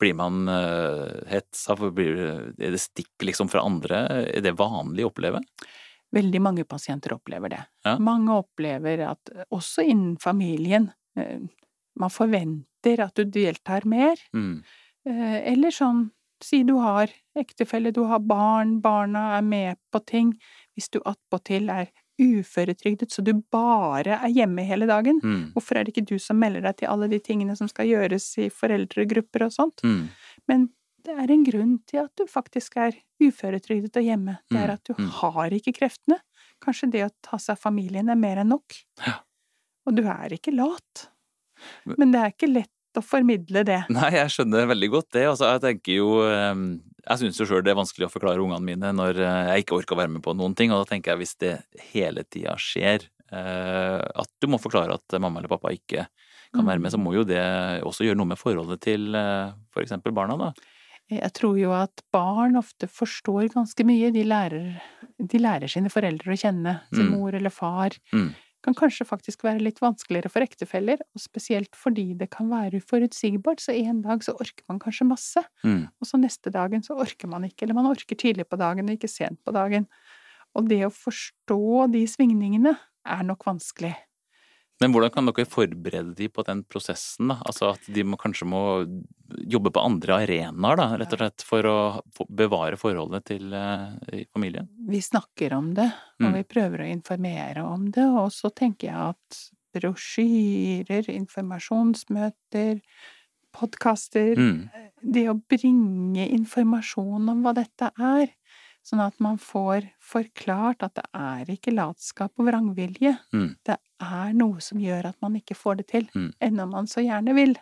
blir 0.00 0.16
man 0.18 0.44
uh, 0.50 1.24
hetsa? 1.30 1.76
Er 1.78 2.74
det 2.74 2.82
stikk 2.82 3.24
liksom 3.24 3.48
fra 3.52 3.64
andre? 3.64 4.02
Er 4.28 4.44
det 4.44 4.56
vanlig 4.58 5.06
å 5.06 5.12
oppleve? 5.12 5.40
Veldig 6.14 6.40
mange 6.42 6.64
pasienter 6.68 7.16
opplever 7.16 7.50
det. 7.52 7.62
Ja. 7.84 7.96
Mange 7.98 8.36
opplever 8.38 9.02
at 9.08 9.32
også 9.50 9.82
innen 9.82 10.16
familien 10.22 10.90
eh, 11.18 11.42
man 11.96 12.12
forventer 12.12 13.02
at 13.02 13.16
du 13.16 13.24
deltar 13.24 13.86
mer. 13.88 14.20
Mm. 14.36 14.60
Eh, 15.08 15.38
eller 15.52 15.74
sånn 15.74 16.06
si 16.44 16.62
du 16.68 16.74
har 16.82 17.10
ektefelle, 17.38 17.92
du 17.96 18.02
har 18.10 18.20
barn, 18.20 18.80
barna 18.84 19.36
er 19.38 19.44
med 19.44 19.80
på 19.92 20.02
ting. 20.04 20.34
Hvis 20.76 20.90
du 20.92 21.00
attpåtil 21.04 21.70
er 21.72 21.88
uføretrygdet 22.20 23.12
så 23.12 23.22
du 23.24 23.34
bare 23.52 24.16
er 24.24 24.32
hjemme 24.32 24.64
hele 24.64 24.88
dagen, 24.88 25.20
mm. 25.22 25.52
hvorfor 25.52 25.76
er 25.76 25.84
det 25.84 25.92
ikke 25.92 26.08
du 26.14 26.16
som 26.22 26.38
melder 26.40 26.64
deg 26.64 26.78
til 26.80 26.92
alle 26.92 27.10
de 27.12 27.20
tingene 27.20 27.56
som 27.58 27.68
skal 27.68 27.88
gjøres 27.90 28.28
i 28.40 28.48
foreldregrupper 28.52 29.46
og 29.48 29.52
sånt? 29.52 29.84
Mm. 29.84 30.06
Men 30.48 30.68
det 31.06 31.14
er 31.14 31.32
en 31.32 31.44
grunn 31.46 31.74
til 31.88 32.02
at 32.02 32.12
du 32.18 32.26
faktisk 32.30 32.78
er 32.82 32.96
uføretrygdet 33.22 33.98
og 34.00 34.06
hjemme. 34.06 34.38
Det 34.50 34.58
er 34.58 34.72
mm, 34.72 34.76
at 34.76 34.88
du 34.88 34.94
mm. 34.98 35.10
har 35.20 35.54
ikke 35.56 35.74
kreftene. 35.76 36.18
Kanskje 36.62 36.90
det 36.92 37.04
å 37.06 37.12
ta 37.24 37.38
seg 37.40 37.56
av 37.56 37.62
familien 37.62 38.10
er 38.12 38.18
mer 38.18 38.40
enn 38.42 38.50
nok. 38.54 38.78
Ja. 39.04 39.20
Og 39.86 39.96
du 39.96 40.02
er 40.10 40.34
ikke 40.34 40.54
lat. 40.54 41.06
Men 41.88 42.12
det 42.12 42.22
er 42.22 42.34
ikke 42.34 42.50
lett 42.50 42.98
å 42.98 43.04
formidle 43.04 43.62
det. 43.68 43.82
Nei, 43.92 44.10
jeg 44.16 44.32
skjønner 44.34 44.68
veldig 44.72 44.90
godt 44.92 45.10
det. 45.16 45.24
Altså, 45.30 45.50
jeg 45.52 45.62
tenker 45.64 45.98
jo 45.98 46.10
ehm, 46.24 46.68
Jeg 47.06 47.20
syns 47.20 47.40
jo 47.40 47.46
sjøl 47.48 47.64
det 47.64 47.74
er 47.74 47.78
vanskelig 47.78 48.08
å 48.08 48.12
forklare 48.12 48.42
ungene 48.42 48.64
mine 48.66 48.92
når 48.96 49.20
eh, 49.20 49.42
jeg 49.52 49.66
ikke 49.66 49.76
orker 49.78 49.96
å 49.96 50.00
være 50.00 50.14
med 50.16 50.24
på 50.24 50.34
noen 50.36 50.56
ting, 50.58 50.72
og 50.72 50.82
da 50.82 50.90
tenker 50.90 51.12
jeg 51.12 51.22
hvis 51.22 51.36
det 51.42 51.52
hele 51.92 52.24
tida 52.26 52.56
skjer, 52.60 53.06
eh, 53.30 54.00
at 54.00 54.32
du 54.42 54.48
må 54.50 54.58
forklare 54.62 54.96
at 54.96 55.18
mamma 55.22 55.42
eller 55.42 55.52
pappa 55.52 55.74
ikke 55.76 56.08
kan 56.56 56.64
være 56.66 56.80
med, 56.80 56.92
så 56.94 56.98
mm. 56.98 57.04
må 57.04 57.12
jo 57.14 57.26
det 57.28 57.42
også 57.84 58.06
gjøre 58.06 58.18
noe 58.18 58.32
med 58.32 58.40
forholdet 58.40 58.80
til 58.86 59.10
f.eks. 59.12 59.70
for 59.74 59.84
eksempel 59.84 60.14
barna, 60.16 60.38
da. 60.40 60.75
Jeg 61.12 61.32
tror 61.38 61.58
jo 61.60 61.70
at 61.76 62.02
barn 62.14 62.58
ofte 62.58 62.88
forstår 62.90 63.52
ganske 63.54 63.84
mye. 63.86 64.10
De 64.14 64.24
lærer, 64.26 64.80
de 65.18 65.38
lærer 65.38 65.70
sine 65.70 65.90
foreldre 65.92 66.34
å 66.34 66.40
kjenne, 66.40 66.80
sin 66.90 67.06
mm. 67.06 67.14
mor 67.14 67.36
eller 67.38 67.54
far. 67.54 67.94
Mm. 68.10 68.32
Kan 68.66 68.74
kanskje 68.74 69.06
faktisk 69.06 69.44
være 69.46 69.62
litt 69.62 69.78
vanskeligere 69.78 70.32
for 70.32 70.42
ektefeller, 70.42 70.98
og 71.14 71.22
spesielt 71.22 71.78
fordi 71.78 72.08
det 72.18 72.26
kan 72.34 72.50
være 72.50 72.80
uforutsigbart. 72.82 73.62
Så 73.62 73.76
en 73.78 74.00
dag 74.02 74.26
så 74.26 74.34
orker 74.34 74.66
man 74.66 74.82
kanskje 74.82 75.06
masse, 75.06 75.44
mm. 75.62 75.84
og 75.94 76.10
så 76.10 76.18
neste 76.18 76.50
dagen 76.50 76.82
så 76.82 76.98
orker 76.98 77.30
man 77.30 77.46
ikke. 77.46 77.62
Eller 77.66 77.78
man 77.78 77.92
orker 77.92 78.18
tidlig 78.18 78.48
på 78.50 78.58
dagen 78.58 78.90
og 78.90 78.98
ikke 78.98 79.12
sent 79.12 79.38
på 79.46 79.54
dagen. 79.54 79.86
Og 80.58 80.66
det 80.72 80.82
å 80.88 80.94
forstå 80.94 81.86
de 81.94 82.02
svingningene 82.10 82.74
er 83.06 83.26
nok 83.28 83.46
vanskelig. 83.46 83.94
Men 84.82 84.92
hvordan 84.92 85.12
kan 85.14 85.28
dere 85.30 85.48
forberede 85.48 86.12
de 86.18 86.28
på 86.28 86.44
den 86.44 86.62
prosessen? 86.68 87.30
da? 87.32 87.38
Altså 87.48 87.70
At 87.72 87.88
de 87.88 88.04
må, 88.04 88.18
kanskje 88.20 88.48
må 88.48 88.62
jobbe 89.48 89.72
på 89.72 89.82
andre 89.82 90.20
arenaer, 90.26 90.78
da, 90.78 90.88
rett 91.00 91.16
og 91.16 91.22
slett, 91.22 91.44
for 91.48 91.68
å 91.70 91.76
bevare 92.28 92.78
forholdet 92.80 93.26
til 93.32 93.56
uh, 93.56 93.96
familien? 94.36 94.68
Vi 94.88 95.00
snakker 95.02 95.56
om 95.56 95.72
det, 95.78 95.88
og 96.20 96.28
mm. 96.28 96.36
vi 96.36 96.46
prøver 96.48 96.84
å 96.84 96.90
informere 96.92 97.64
om 97.64 97.88
det. 97.94 98.04
Og 98.04 98.28
så 98.36 98.52
tenker 98.52 98.90
jeg 98.90 99.14
at 99.14 99.42
brosjyrer, 99.76 101.08
informasjonsmøter, 101.12 102.82
podkaster 103.56 104.36
mm. 104.36 104.58
Det 105.06 105.26
å 105.30 105.36
bringe 105.38 106.24
informasjon 106.34 107.28
om 107.30 107.42
hva 107.44 107.52
dette 107.54 107.92
er, 107.94 108.30
Sånn 108.86 109.02
at 109.02 109.16
man 109.22 109.38
får 109.42 109.88
forklart 109.98 110.84
at 110.86 110.94
det 111.00 111.06
er 111.18 111.48
ikke 111.50 111.74
latskap 111.74 112.30
og 112.38 112.46
vrangvilje. 112.46 113.16
Mm. 113.34 113.48
Det 113.66 113.74
er 114.06 114.36
noe 114.38 114.62
som 114.62 114.78
gjør 114.78 115.08
at 115.10 115.16
man 115.24 115.34
ikke 115.40 115.56
får 115.58 115.80
det 115.80 115.86
til, 115.90 116.06
mm. 116.14 116.28
enda 116.46 116.68
man 116.70 116.86
så 116.90 117.02
gjerne 117.02 117.34
vil. 117.34 117.56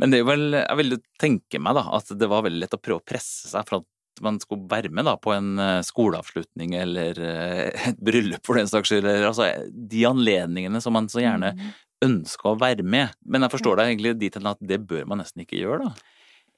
Men 0.00 0.12
det 0.12 0.22
er 0.22 0.28
vel, 0.28 0.46
jeg 0.56 0.78
ville 0.80 0.98
tenke 1.20 1.60
meg 1.60 1.76
da, 1.76 1.84
at 1.98 2.08
det 2.16 2.30
var 2.32 2.46
veldig 2.46 2.62
lett 2.62 2.76
å 2.76 2.80
prøve 2.80 3.02
å 3.02 3.08
presse 3.12 3.52
seg 3.52 3.68
for 3.68 3.82
at 3.82 4.24
man 4.24 4.38
skulle 4.40 4.64
være 4.70 4.88
med 4.96 5.04
da 5.04 5.16
på 5.20 5.34
en 5.34 5.58
eh, 5.60 5.82
skoleavslutning 5.84 6.72
eller 6.80 7.20
eh, 7.20 7.88
et 7.90 8.00
bryllup 8.00 8.46
for 8.48 8.56
den 8.56 8.70
saks 8.70 8.92
skyld. 8.92 9.08
Altså, 9.28 9.50
de 9.68 10.08
anledningene 10.08 10.80
som 10.80 10.96
man 10.96 11.10
så 11.12 11.20
gjerne 11.20 11.52
mm. 11.56 11.70
ønska 12.08 12.54
å 12.54 12.58
være 12.60 12.86
med. 12.86 13.12
Men 13.28 13.44
jeg 13.44 13.58
forstår 13.58 13.80
deg 13.80 13.92
egentlig 13.92 14.16
dit 14.24 14.40
hen 14.40 14.48
at 14.48 14.62
det 14.64 14.80
bør 14.88 15.04
man 15.10 15.20
nesten 15.20 15.44
ikke 15.44 15.60
gjøre, 15.60 15.90
da? 15.90 16.12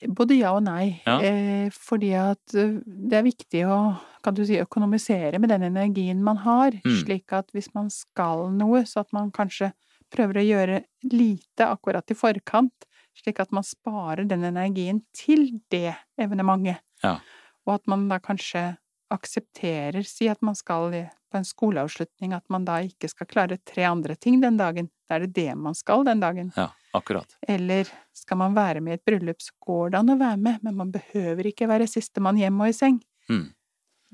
Både 0.06 0.36
ja 0.38 0.52
og 0.54 0.62
nei. 0.62 1.00
Ja. 1.06 1.16
Eh, 1.24 1.74
fordi 1.74 2.12
at 2.18 2.54
eh, 2.54 2.76
det 2.86 3.18
er 3.18 3.26
viktig 3.26 3.64
å, 3.66 3.78
kan 4.24 4.36
du 4.36 4.44
si, 4.46 4.58
økonomisere 4.62 5.40
med 5.42 5.50
den 5.50 5.66
energien 5.70 6.22
man 6.24 6.38
har, 6.44 6.76
mm. 6.84 6.98
slik 7.02 7.34
at 7.34 7.50
hvis 7.56 7.72
man 7.74 7.90
skal 7.90 8.46
noe, 8.54 8.84
så 8.86 9.02
at 9.02 9.10
man 9.16 9.32
kanskje 9.34 9.72
prøver 10.14 10.40
å 10.40 10.46
gjøre 10.46 10.82
lite 11.10 11.66
akkurat 11.66 12.14
i 12.14 12.16
forkant, 12.16 12.86
slik 13.18 13.42
at 13.42 13.50
man 13.54 13.66
sparer 13.66 14.28
den 14.28 14.46
energien 14.46 15.02
til 15.16 15.50
det 15.72 15.96
evenementet. 16.20 16.78
Ja. 17.02 17.18
Og 17.66 17.78
at 17.80 17.90
man 17.90 18.06
da 18.10 18.20
kanskje 18.22 18.70
aksepterer, 19.14 20.02
si 20.06 20.28
at 20.28 20.42
man 20.44 20.56
skal 20.58 20.92
på 21.28 21.38
en 21.38 21.44
skoleavslutning, 21.44 22.32
at 22.32 22.44
man 22.52 22.64
da 22.64 22.78
ikke 22.84 23.10
skal 23.10 23.28
klare 23.28 23.58
tre 23.68 23.84
andre 23.88 24.16
ting 24.16 24.40
den 24.40 24.56
dagen. 24.60 24.88
Da 25.08 25.18
er 25.18 25.26
det 25.26 25.34
det 25.36 25.52
man 25.56 25.76
skal 25.76 26.04
den 26.08 26.22
dagen. 26.22 26.50
Ja, 26.56 26.70
akkurat. 26.96 27.36
Eller 27.48 27.88
skal 28.16 28.40
man 28.40 28.56
være 28.56 28.82
med 28.84 28.96
i 28.96 28.98
et 28.98 29.04
bryllup, 29.08 29.42
så 29.44 29.54
går 29.64 29.92
det 29.92 30.00
an 30.00 30.14
å 30.14 30.18
være 30.20 30.40
med, 30.40 30.64
men 30.64 30.80
man 30.80 30.92
behøver 30.94 31.50
ikke 31.50 31.68
være 31.70 31.88
sistemann 31.90 32.40
hjem 32.40 32.60
og 32.64 32.72
i 32.72 32.76
seng. 32.76 33.00
Mm. 33.28 33.48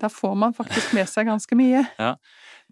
Da 0.01 0.11
får 0.11 0.35
man 0.35 0.55
faktisk 0.57 0.95
med 0.97 1.07
seg 1.11 1.29
ganske 1.31 1.59
mye. 1.59 1.85
ja. 2.03 2.15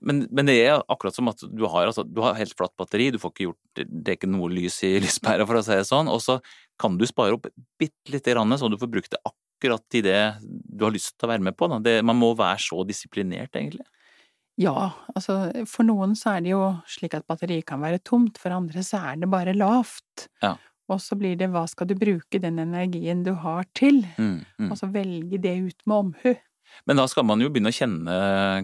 Men, 0.03 0.25
men, 0.35 0.49
det 0.51 0.57
er 0.65 0.81
akkurat 0.91 1.15
som 1.15 1.31
at 1.31 1.45
du 1.47 1.63
har, 1.71 1.87
altså, 1.87 2.03
du 2.03 2.19
har 2.25 2.35
helt 2.35 2.57
flatt 2.59 2.75
batteri, 2.79 3.13
du 3.15 3.21
får 3.23 3.31
ikke 3.31 3.45
gjort 3.45 3.83
Det 3.85 4.11
er 4.11 4.17
ikke 4.17 4.31
noe 4.31 4.51
lys 4.51 4.81
i 4.89 4.97
lyspæra, 5.05 5.47
for 5.47 5.61
å 5.61 5.63
si 5.63 5.79
det 5.79 5.87
sånn, 5.87 6.11
og 6.11 6.19
så 6.25 6.41
kan 6.83 6.99
du 6.99 7.07
spare 7.07 7.39
opp 7.39 7.47
bitte 7.79 8.11
lite 8.11 8.35
grann, 8.35 8.59
så 8.59 8.71
du 8.71 8.79
får 8.81 8.91
brukt 8.91 9.15
det 9.15 9.23
akkurat 9.23 9.39
i 9.69 10.03
det 10.05 10.21
du 10.43 10.85
har 10.85 10.95
lyst 10.95 11.15
til 11.17 11.29
å 11.29 11.33
være 11.33 11.47
med 11.47 11.57
på. 11.57 11.69
Det, 11.85 12.01
man 12.05 12.19
må 12.19 12.33
være 12.39 12.61
så 12.63 12.83
disiplinert, 12.89 13.55
egentlig. 13.55 13.87
Ja, 14.61 14.91
altså 15.15 15.47
for 15.71 15.87
noen 15.89 16.13
så 16.19 16.35
er 16.35 16.45
det 16.45 16.53
jo 16.53 16.65
slik 16.91 17.15
at 17.17 17.27
batteriet 17.29 17.65
kan 17.69 17.81
være 17.81 18.03
tomt, 18.05 18.37
for 18.41 18.53
andre 18.53 18.85
så 18.85 19.01
er 19.13 19.23
det 19.23 19.31
bare 19.33 19.57
lavt. 19.57 20.29
Ja. 20.45 20.57
Og 20.93 21.01
så 21.01 21.17
blir 21.17 21.39
det 21.41 21.49
hva 21.53 21.65
skal 21.71 21.89
du 21.89 21.95
bruke 21.97 22.41
den 22.43 22.61
energien 22.61 23.23
du 23.25 23.33
har 23.41 23.65
til, 23.79 24.03
mm, 24.19 24.41
mm. 24.61 24.71
og 24.71 24.77
så 24.81 24.91
velge 24.93 25.41
det 25.41 25.55
ut 25.63 25.87
med 25.87 25.97
omhu. 25.97 26.35
Men 26.89 26.99
da 26.99 27.07
skal 27.09 27.25
man 27.29 27.41
jo 27.41 27.51
begynne 27.53 27.73
å 27.73 27.77
kjenne 27.77 28.17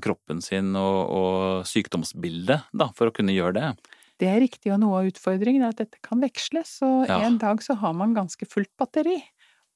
kroppen 0.05 0.43
sin 0.45 0.73
og, 0.77 0.99
og 1.13 1.69
sykdomsbildet, 1.69 2.69
da, 2.73 2.91
for 2.97 3.11
å 3.11 3.15
kunne 3.15 3.37
gjøre 3.37 3.57
det. 3.59 3.97
Det 4.19 4.29
er 4.29 4.41
riktig, 4.43 4.73
og 4.75 4.81
noe 4.83 5.01
av 5.01 5.09
utfordringen 5.13 5.63
er 5.63 5.75
at 5.75 5.83
dette 5.85 6.01
kan 6.03 6.21
veksles, 6.23 6.79
og 6.85 7.07
ja. 7.07 7.21
en 7.29 7.39
dag 7.41 7.63
så 7.63 7.77
har 7.79 7.95
man 7.97 8.17
ganske 8.17 8.49
fullt 8.51 8.73
batteri. 8.81 9.21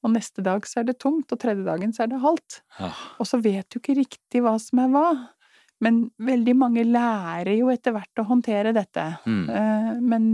Og 0.03 0.11
neste 0.11 0.43
dag 0.43 0.65
så 0.67 0.81
er 0.81 0.89
det 0.89 0.97
tomt, 0.99 1.31
og 1.31 1.39
tredje 1.39 1.63
dagen 1.65 1.93
så 1.95 2.03
er 2.03 2.11
det 2.11 2.23
halvt. 2.23 2.59
Ja. 2.79 2.91
Og 3.23 3.29
så 3.29 3.39
vet 3.43 3.69
du 3.71 3.79
ikke 3.79 3.95
riktig 4.01 4.43
hva 4.43 4.57
som 4.61 4.83
er 4.83 4.91
hva. 4.91 5.07
Men 5.83 6.05
veldig 6.21 6.55
mange 6.59 6.83
lærer 6.87 7.55
jo 7.57 7.71
etter 7.73 7.95
hvert 7.95 8.21
å 8.21 8.27
håndtere 8.27 8.75
dette. 8.75 9.05
Mm. 9.27 9.43
Eh, 9.49 9.91
men 10.03 10.29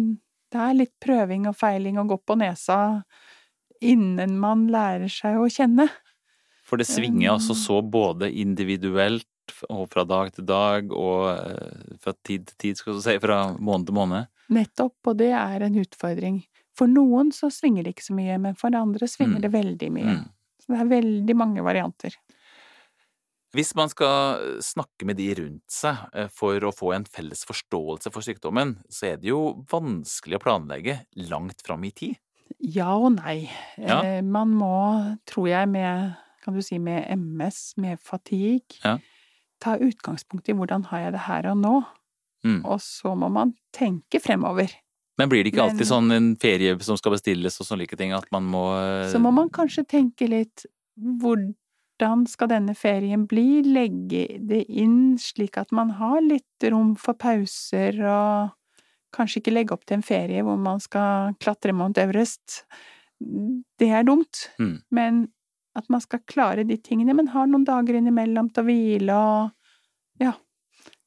det 0.50 0.62
er 0.62 0.78
litt 0.78 0.96
prøving 1.02 1.48
og 1.50 1.58
feiling 1.58 2.00
og 2.02 2.14
gå 2.14 2.20
på 2.26 2.38
nesa 2.42 2.80
innen 3.86 4.38
man 4.42 4.68
lærer 4.74 5.10
seg 5.12 5.40
å 5.40 5.48
kjenne. 5.52 5.88
For 6.66 6.82
det 6.82 6.90
svinger 6.90 7.34
altså 7.34 7.56
så 7.58 7.80
både 7.82 8.30
individuelt 8.30 9.26
og 9.70 9.88
fra 9.90 10.04
dag 10.06 10.30
til 10.36 10.46
dag 10.46 10.92
og 10.94 11.32
eh, 11.32 11.96
fra 12.02 12.14
tid 12.26 12.46
til 12.52 12.60
tid, 12.62 12.78
skal 12.78 12.98
du 12.98 13.02
si, 13.02 13.16
fra 13.22 13.40
måned 13.58 13.90
til 13.90 13.98
måned? 13.98 14.30
Nettopp, 14.54 14.98
og 15.10 15.18
det 15.18 15.32
er 15.34 15.66
en 15.66 15.80
utfordring. 15.82 16.44
For 16.80 16.88
noen 16.88 17.34
så 17.36 17.50
svinger 17.52 17.84
det 17.84 17.98
ikke 17.98 18.08
så 18.08 18.16
mye, 18.16 18.40
men 18.40 18.56
for 18.60 18.76
andre 18.76 19.08
svinger 19.10 19.42
mm. 19.42 19.46
det 19.46 19.54
veldig 19.56 19.90
mye. 19.92 20.18
Mm. 20.22 20.28
Så 20.64 20.72
det 20.72 20.80
er 20.80 20.92
veldig 20.94 21.36
mange 21.36 21.66
varianter. 21.66 22.16
Hvis 23.58 23.74
man 23.74 23.90
skal 23.90 24.60
snakke 24.62 25.08
med 25.10 25.18
de 25.18 25.28
rundt 25.40 25.74
seg 25.74 26.04
eh, 26.14 26.30
for 26.30 26.62
å 26.62 26.72
få 26.76 26.94
en 26.94 27.08
felles 27.10 27.42
forståelse 27.50 28.12
for 28.14 28.26
sykdommen, 28.26 28.76
så 28.94 29.14
er 29.14 29.22
det 29.22 29.32
jo 29.32 29.42
vanskelig 29.72 30.38
å 30.38 30.44
planlegge 30.44 31.00
langt 31.32 31.66
fram 31.66 31.88
i 31.88 31.92
tid. 31.92 32.20
Ja 32.62 32.92
og 32.98 33.16
nei. 33.18 33.50
Ja. 33.82 34.02
Eh, 34.04 34.20
man 34.26 34.54
må, 34.54 34.76
tror 35.30 35.50
jeg, 35.50 35.72
med, 35.74 36.14
kan 36.46 36.58
du 36.58 36.62
si, 36.66 36.78
med 36.78 37.10
MS, 37.16 37.64
med 37.82 38.02
fatigue, 38.06 38.78
ja. 38.84 39.00
ta 39.64 39.80
utgangspunkt 39.82 40.50
i 40.50 40.56
hvordan 40.58 40.86
har 40.92 41.08
jeg 41.08 41.18
det 41.18 41.26
her 41.26 41.50
og 41.50 41.58
nå, 41.64 41.74
mm. 42.46 42.62
og 42.62 42.78
så 42.86 43.16
må 43.18 43.32
man 43.34 43.58
tenke 43.76 44.22
fremover. 44.22 44.78
Men 45.20 45.32
blir 45.32 45.44
det 45.44 45.52
ikke 45.52 45.66
alltid 45.68 45.90
sånn 45.90 46.14
en 46.16 46.28
ferie 46.40 46.78
som 46.86 46.98
skal 47.00 47.18
bestilles 47.18 47.60
og 47.60 47.68
sånne 47.68 47.84
like 47.84 47.98
ting, 48.00 48.14
at 48.16 48.30
man 48.32 48.46
må 48.48 48.66
Så 49.12 49.20
må 49.22 49.34
man 49.36 49.52
kanskje 49.54 49.84
tenke 49.98 50.30
litt 50.32 50.64
hvordan 51.00 52.24
skal 52.30 52.52
denne 52.52 52.76
ferien 52.76 53.26
bli, 53.28 53.62
legge 53.68 54.26
det 54.48 54.64
inn 54.68 55.18
slik 55.20 55.60
at 55.60 55.74
man 55.76 55.92
har 56.00 56.22
litt 56.24 56.70
rom 56.72 56.96
for 57.00 57.20
pauser 57.20 58.00
og 58.00 58.56
kanskje 59.16 59.42
ikke 59.42 59.56
legge 59.56 59.76
opp 59.76 59.86
til 59.88 60.00
en 60.00 60.06
ferie 60.06 60.46
hvor 60.46 60.60
man 60.62 60.82
skal 60.84 61.36
klatre 61.42 61.74
Mount 61.76 62.00
Everest. 62.02 62.64
Det 63.20 63.90
er 63.90 64.06
dumt. 64.08 64.48
Mm. 64.62 64.76
Men 64.96 65.24
at 65.78 65.90
man 65.92 66.02
skal 66.04 66.24
klare 66.28 66.66
de 66.68 66.78
tingene, 66.82 67.16
men 67.16 67.32
har 67.34 67.48
noen 67.50 67.66
dager 67.68 68.00
innimellom 68.00 68.52
til 68.54 68.64
å 68.64 68.70
hvile 68.70 69.18
og 69.18 70.24
ja. 70.24 70.36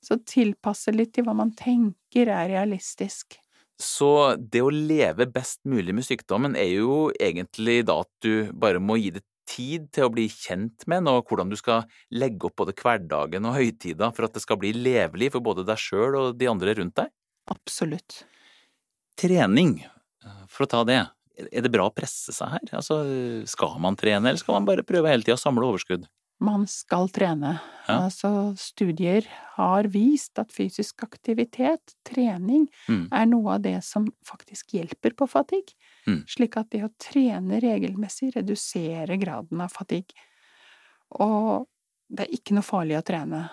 Så 0.02 0.18
tilpasse 0.26 0.90
litt 0.90 1.12
til 1.14 1.26
hva 1.28 1.34
man 1.38 1.52
tenker 1.54 2.26
er 2.26 2.48
realistisk. 2.50 3.36
Så 3.82 4.08
det 4.38 4.62
å 4.62 4.70
leve 4.72 5.26
best 5.30 5.60
mulig 5.68 5.94
med 5.96 6.06
sykdommen 6.06 6.54
er 6.58 6.70
jo 6.70 7.10
egentlig 7.18 7.82
da 7.88 8.00
at 8.04 8.10
du 8.24 8.52
bare 8.54 8.82
må 8.82 8.98
gi 9.00 9.10
det 9.16 9.24
tid 9.52 9.88
til 9.92 10.06
å 10.06 10.12
bli 10.12 10.28
kjent 10.30 10.86
med 10.86 11.02
den, 11.02 11.10
og 11.10 11.28
hvordan 11.28 11.50
du 11.50 11.56
skal 11.58 11.88
legge 12.14 12.46
opp 12.48 12.60
både 12.62 12.76
hverdagen 12.78 13.48
og 13.48 13.56
høytida 13.58 14.12
for 14.14 14.28
at 14.28 14.36
det 14.36 14.44
skal 14.44 14.60
bli 14.62 14.70
levelig 14.76 15.32
for 15.34 15.44
både 15.44 15.66
deg 15.68 15.80
sjøl 15.80 16.18
og 16.20 16.38
de 16.38 16.48
andre 16.50 16.76
rundt 16.78 16.96
deg? 17.00 17.10
Absolutt. 17.52 18.22
Trening, 19.18 19.80
for 20.48 20.64
å 20.64 20.70
ta 20.70 20.84
det, 20.88 21.02
er 21.42 21.64
det 21.64 21.72
bra 21.72 21.88
å 21.88 21.94
presse 21.94 22.32
seg 22.34 22.54
her? 22.54 22.64
Altså, 22.78 23.02
skal 23.50 23.76
man 23.82 23.98
trene, 23.98 24.30
eller 24.30 24.40
skal 24.40 24.60
man 24.60 24.68
bare 24.68 24.86
prøve 24.86 25.10
hele 25.10 25.26
tida 25.26 25.36
å 25.36 25.42
samle 25.42 25.66
overskudd? 25.68 26.06
Man 26.42 26.66
skal 26.70 27.08
trene. 27.14 27.56
Ja. 27.86 28.02
Altså, 28.04 28.52
studier 28.58 29.26
har 29.56 29.88
vist 29.92 30.38
at 30.42 30.52
fysisk 30.54 31.04
aktivitet, 31.06 31.94
trening, 32.06 32.66
mm. 32.88 33.06
er 33.14 33.28
noe 33.30 33.56
av 33.56 33.64
det 33.64 33.78
som 33.86 34.08
faktisk 34.26 34.74
hjelper 34.76 35.16
på 35.18 35.28
fatigue. 35.30 35.76
Mm. 36.06 36.22
Slik 36.30 36.58
at 36.60 36.70
det 36.74 36.84
å 36.86 36.92
trene 37.00 37.60
regelmessig 37.62 38.32
reduserer 38.36 39.18
graden 39.22 39.62
av 39.62 39.74
fatigue. 39.74 40.18
Og 41.22 41.68
det 42.12 42.26
er 42.26 42.36
ikke 42.36 42.58
noe 42.58 42.66
farlig 42.66 42.98
å 42.98 43.06
trene. 43.06 43.46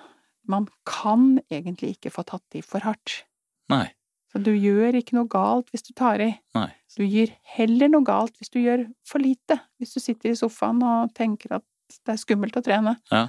Man 0.49 0.67
kan 0.88 1.38
egentlig 1.52 1.95
ikke 1.97 2.13
få 2.13 2.25
tatt 2.28 2.58
i 2.58 2.65
for 2.65 2.86
hardt. 2.86 3.23
Nei. 3.69 3.88
Så 4.30 4.41
du 4.45 4.52
gjør 4.54 4.97
ikke 4.99 5.15
noe 5.17 5.30
galt 5.30 5.71
hvis 5.73 5.88
du 5.88 5.93
tar 5.97 6.21
i. 6.21 6.30
Nei. 6.58 6.69
Du 6.97 7.02
gjør 7.06 7.32
heller 7.56 7.89
noe 7.89 8.06
galt 8.06 8.36
hvis 8.38 8.52
du 8.54 8.60
gjør 8.62 8.86
for 9.08 9.21
lite. 9.23 9.58
Hvis 9.82 9.95
du 9.95 10.02
sitter 10.04 10.34
i 10.34 10.38
sofaen 10.38 10.82
og 10.86 11.13
tenker 11.17 11.58
at 11.58 11.65
det 12.06 12.15
er 12.15 12.21
skummelt 12.21 12.58
å 12.60 12.63
trene. 12.65 12.95
Ja. 13.12 13.28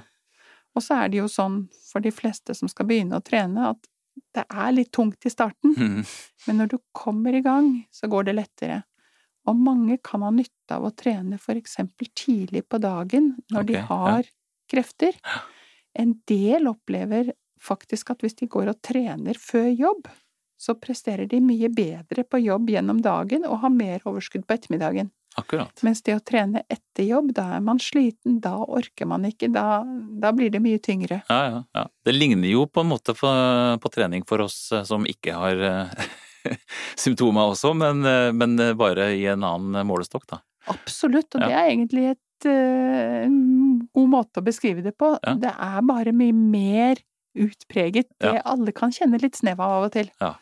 Og 0.75 0.85
så 0.85 1.01
er 1.01 1.11
det 1.11 1.19
jo 1.19 1.29
sånn 1.31 1.65
for 1.89 2.03
de 2.03 2.13
fleste 2.15 2.55
som 2.57 2.69
skal 2.71 2.87
begynne 2.89 3.19
å 3.19 3.25
trene, 3.25 3.73
at 3.73 3.89
det 4.35 4.45
er 4.47 4.71
litt 4.75 4.91
tungt 4.95 5.25
i 5.27 5.31
starten, 5.31 5.73
mm. 5.75 5.99
men 6.47 6.59
når 6.59 6.71
du 6.73 6.77
kommer 6.95 7.35
i 7.35 7.43
gang, 7.43 7.73
så 7.91 8.07
går 8.11 8.29
det 8.29 8.37
lettere. 8.37 8.81
Og 9.49 9.57
mange 9.57 9.97
kan 10.05 10.23
ha 10.23 10.29
nytte 10.33 10.77
av 10.77 10.85
å 10.87 10.93
trene 10.95 11.39
for 11.41 11.57
eksempel 11.57 12.11
tidlig 12.15 12.63
på 12.69 12.79
dagen, 12.83 13.33
når 13.51 13.63
okay, 13.63 13.71
de 13.71 13.85
har 13.89 14.19
ja. 14.23 14.33
krefter. 14.71 15.17
En 15.97 16.13
del 16.29 16.69
opplever 16.71 17.33
faktisk 17.61 18.13
at 18.13 18.23
hvis 18.23 18.37
de 18.39 18.49
går 18.51 18.71
og 18.71 18.81
trener 18.85 19.39
før 19.39 19.69
jobb, 19.69 20.11
så 20.61 20.75
presterer 20.77 21.25
de 21.25 21.39
mye 21.41 21.71
bedre 21.73 22.23
på 22.23 22.43
jobb 22.43 22.69
gjennom 22.69 23.01
dagen 23.01 23.47
og 23.49 23.63
har 23.63 23.73
mer 23.73 24.05
overskudd 24.05 24.45
på 24.45 24.57
ettermiddagen. 24.59 25.09
Akkurat. 25.39 25.79
Mens 25.85 26.01
det 26.03 26.17
å 26.17 26.23
trene 26.23 26.63
etter 26.67 27.05
jobb, 27.07 27.31
da 27.35 27.45
er 27.55 27.61
man 27.63 27.79
sliten, 27.79 28.39
da 28.43 28.57
orker 28.59 29.07
man 29.07 29.23
ikke, 29.29 29.47
da, 29.53 29.83
da 30.19 30.33
blir 30.35 30.51
det 30.51 30.59
mye 30.63 30.81
tyngre. 30.83 31.21
Ja, 31.29 31.39
ja, 31.47 31.61
ja. 31.77 31.85
Det 32.03 32.15
ligner 32.15 32.51
jo 32.51 32.65
på 32.67 32.83
en 32.83 32.91
måte 32.91 33.15
på, 33.15 33.31
på 33.81 33.93
trening 33.93 34.25
for 34.27 34.43
oss 34.43 34.57
eh, 34.75 34.83
som 34.87 35.07
ikke 35.07 35.37
har 35.39 35.63
eh, 35.69 36.09
symptomer 37.03 37.53
også, 37.53 37.71
men, 37.79 38.03
eh, 38.07 38.33
men, 38.35 38.59
bare 38.77 39.13
i 39.15 39.23
en 39.31 39.47
annen 39.47 39.87
målestokk, 39.87 40.27
da. 40.33 40.41
Absolutt, 40.71 41.31
og 41.33 41.47
det 41.47 41.55
er 41.55 41.71
egentlig 41.71 42.05
et, 42.11 42.45
en 42.51 43.39
god 43.95 44.11
måte 44.11 44.41
å 44.41 44.45
beskrive 44.45 44.83
det 44.85 44.93
på. 44.99 45.15
Det 45.41 45.49
er 45.49 45.81
bare 45.87 46.13
mye 46.13 46.35
mer 46.35 47.01
utpreget. 47.33 48.11
Det 48.21 48.43
alle 48.45 48.73
kan 48.75 48.93
kjenne 48.93 49.17
litt 49.21 49.39
snev 49.39 49.61
av 49.63 49.79
av 49.79 49.87
og 49.87 49.95
til. 49.95 50.11
Ja. 50.21 50.35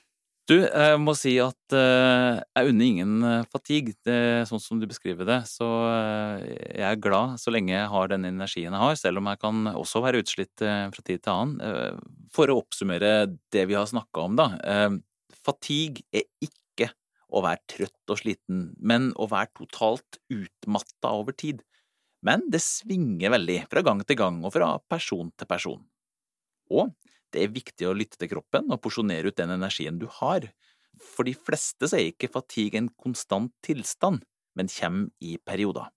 Du, 0.49 0.55
jeg 0.57 0.97
må 0.97 1.13
si 1.13 1.35
at 1.43 1.73
uh, 1.77 2.39
jeg 2.41 2.71
unner 2.71 2.87
ingen 2.87 3.11
uh, 3.21 3.47
fatigue, 3.53 3.93
det, 4.07 4.47
sånn 4.49 4.61
som 4.63 4.79
du 4.81 4.87
beskriver 4.89 5.27
det. 5.27 5.43
Så 5.45 5.67
jeg 5.69 6.85
er 6.87 7.01
glad 7.03 7.35
så 7.37 7.53
lenge 7.53 7.75
jeg 7.75 7.91
har 7.91 8.09
den 8.09 8.25
energien 8.31 8.73
jeg 8.73 8.81
har, 8.81 8.97
selv 8.97 9.21
om 9.21 9.29
jeg 9.29 9.41
kan 9.43 9.69
også 9.75 10.01
være 10.01 10.23
utslitt 10.23 10.63
fra 10.63 11.03
tid 11.05 11.21
til 11.21 11.35
annen. 11.35 11.99
for 12.33 12.49
å 12.49 12.57
oppsummere 12.63 13.29
det 13.53 13.67
vi 13.69 13.77
har 13.77 13.85
snakka 13.89 14.25
om, 14.25 14.39
da. 14.39 14.47
fatigue 15.45 16.01
er 16.09 16.25
ikke 16.41 16.89
å 17.29 17.43
være 17.45 17.61
trøtt 17.69 18.13
og 18.13 18.21
sliten, 18.23 18.63
men 18.81 19.11
å 19.21 19.29
være 19.29 19.53
totalt 19.61 20.17
utmatta 20.33 21.13
over 21.13 21.37
tid. 21.37 21.61
Men 22.25 22.47
det 22.49 22.63
svinger 22.65 23.35
veldig 23.37 23.61
fra 23.69 23.85
gang 23.85 24.01
til 24.01 24.17
gang 24.17 24.41
og 24.41 24.55
fra 24.55 24.73
person 24.89 25.29
til 25.37 25.49
person. 25.49 25.85
Og 26.73 26.89
det 27.33 27.43
er 27.43 27.53
viktig 27.53 27.87
å 27.87 27.95
lytte 27.97 28.19
til 28.19 28.31
kroppen 28.31 28.69
og 28.73 28.81
porsjonere 28.83 29.31
ut 29.31 29.37
den 29.37 29.53
energien 29.53 29.99
du 30.01 30.07
har. 30.19 30.47
For 30.99 31.27
de 31.27 31.35
fleste 31.37 31.87
så 31.87 31.99
er 31.99 32.11
ikke 32.11 32.31
fatigue 32.33 32.79
en 32.79 32.91
konstant 32.99 33.53
tilstand, 33.65 34.23
men 34.57 34.71
kommer 34.73 35.09
i 35.23 35.37
perioder. 35.45 35.89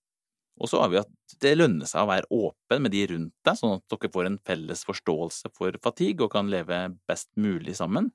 Og 0.61 0.69
så 0.69 0.83
har 0.83 0.91
vi 0.93 1.01
at 1.01 1.37
det 1.43 1.55
lønner 1.57 1.89
seg 1.89 2.05
å 2.05 2.11
være 2.11 2.29
åpen 2.37 2.85
med 2.85 2.93
de 2.95 3.07
rundt 3.11 3.33
deg, 3.47 3.59
sånn 3.59 3.79
at 3.79 3.87
dere 3.91 4.11
får 4.13 4.29
en 4.29 4.41
felles 4.47 4.85
forståelse 4.87 5.53
for 5.57 5.79
fatigue 5.83 6.27
og 6.27 6.35
kan 6.35 6.51
leve 6.53 6.85
best 7.09 7.31
mulig 7.41 7.79
sammen. 7.81 8.13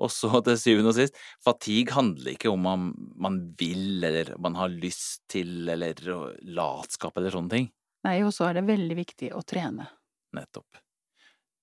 Og 0.00 0.08
så 0.14 0.30
til 0.46 0.56
syvende 0.56 0.94
og 0.94 0.96
sist, 0.96 1.18
fatigue 1.44 1.92
handler 1.92 2.32
ikke 2.32 2.52
om 2.52 2.68
om 2.70 2.86
man 3.20 3.40
vil 3.60 4.00
eller 4.06 4.32
man 4.40 4.56
har 4.56 4.72
lyst 4.72 5.26
til 5.28 5.68
eller 5.68 5.98
latskap 6.40 7.18
eller 7.20 7.34
sånne 7.34 7.56
ting. 7.56 7.68
Nei, 8.06 8.20
og 8.24 8.32
så 8.32 8.48
er 8.48 8.56
det 8.56 8.68
veldig 8.70 8.96
viktig 8.96 9.34
å 9.36 9.42
trene. 9.44 9.90
Nettopp. 10.36 10.80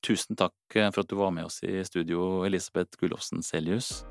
Tusen 0.05 0.38
takk 0.39 0.55
for 0.73 1.01
at 1.01 1.10
du 1.10 1.17
var 1.19 1.33
med 1.36 1.49
oss 1.49 1.62
i 1.65 1.79
studio, 1.88 2.45
Elisabeth 2.47 2.99
Gullofsen 2.99 3.43
Selius. 3.45 4.05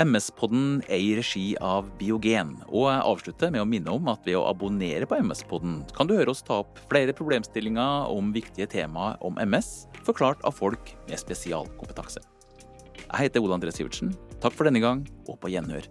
MS-podden 0.00 0.80
er 0.88 0.98
i 0.98 1.10
regi 1.18 1.44
av 1.62 1.90
Biogen, 1.98 2.54
og 2.66 2.88
jeg 2.88 3.02
avslutter 3.10 3.52
med 3.52 3.62
å 3.62 3.68
minne 3.68 3.92
om 3.92 4.08
at 4.10 4.24
ved 4.26 4.38
å 4.38 4.46
abonnere 4.48 5.06
på 5.06 5.18
MS-podden 5.20 5.82
kan 5.94 6.08
du 6.08 6.16
høre 6.16 6.32
oss 6.32 6.40
ta 6.46 6.62
opp 6.62 6.80
flere 6.90 7.14
problemstillinger 7.14 8.08
om 8.10 8.32
viktige 8.34 8.70
temaer 8.72 9.20
om 9.22 9.36
MS, 9.42 9.86
forklart 10.06 10.42
av 10.48 10.56
folk 10.56 10.94
med 11.10 11.20
spesialkompetanse. 11.20 12.24
Jeg 13.02 13.26
heter 13.26 13.44
Ole 13.44 13.58
André 13.58 13.74
Sivertsen. 13.74 14.14
Takk 14.40 14.56
for 14.56 14.66
denne 14.66 14.80
gang, 14.82 15.04
og 15.28 15.36
på 15.42 15.52
gjenhør. 15.52 15.86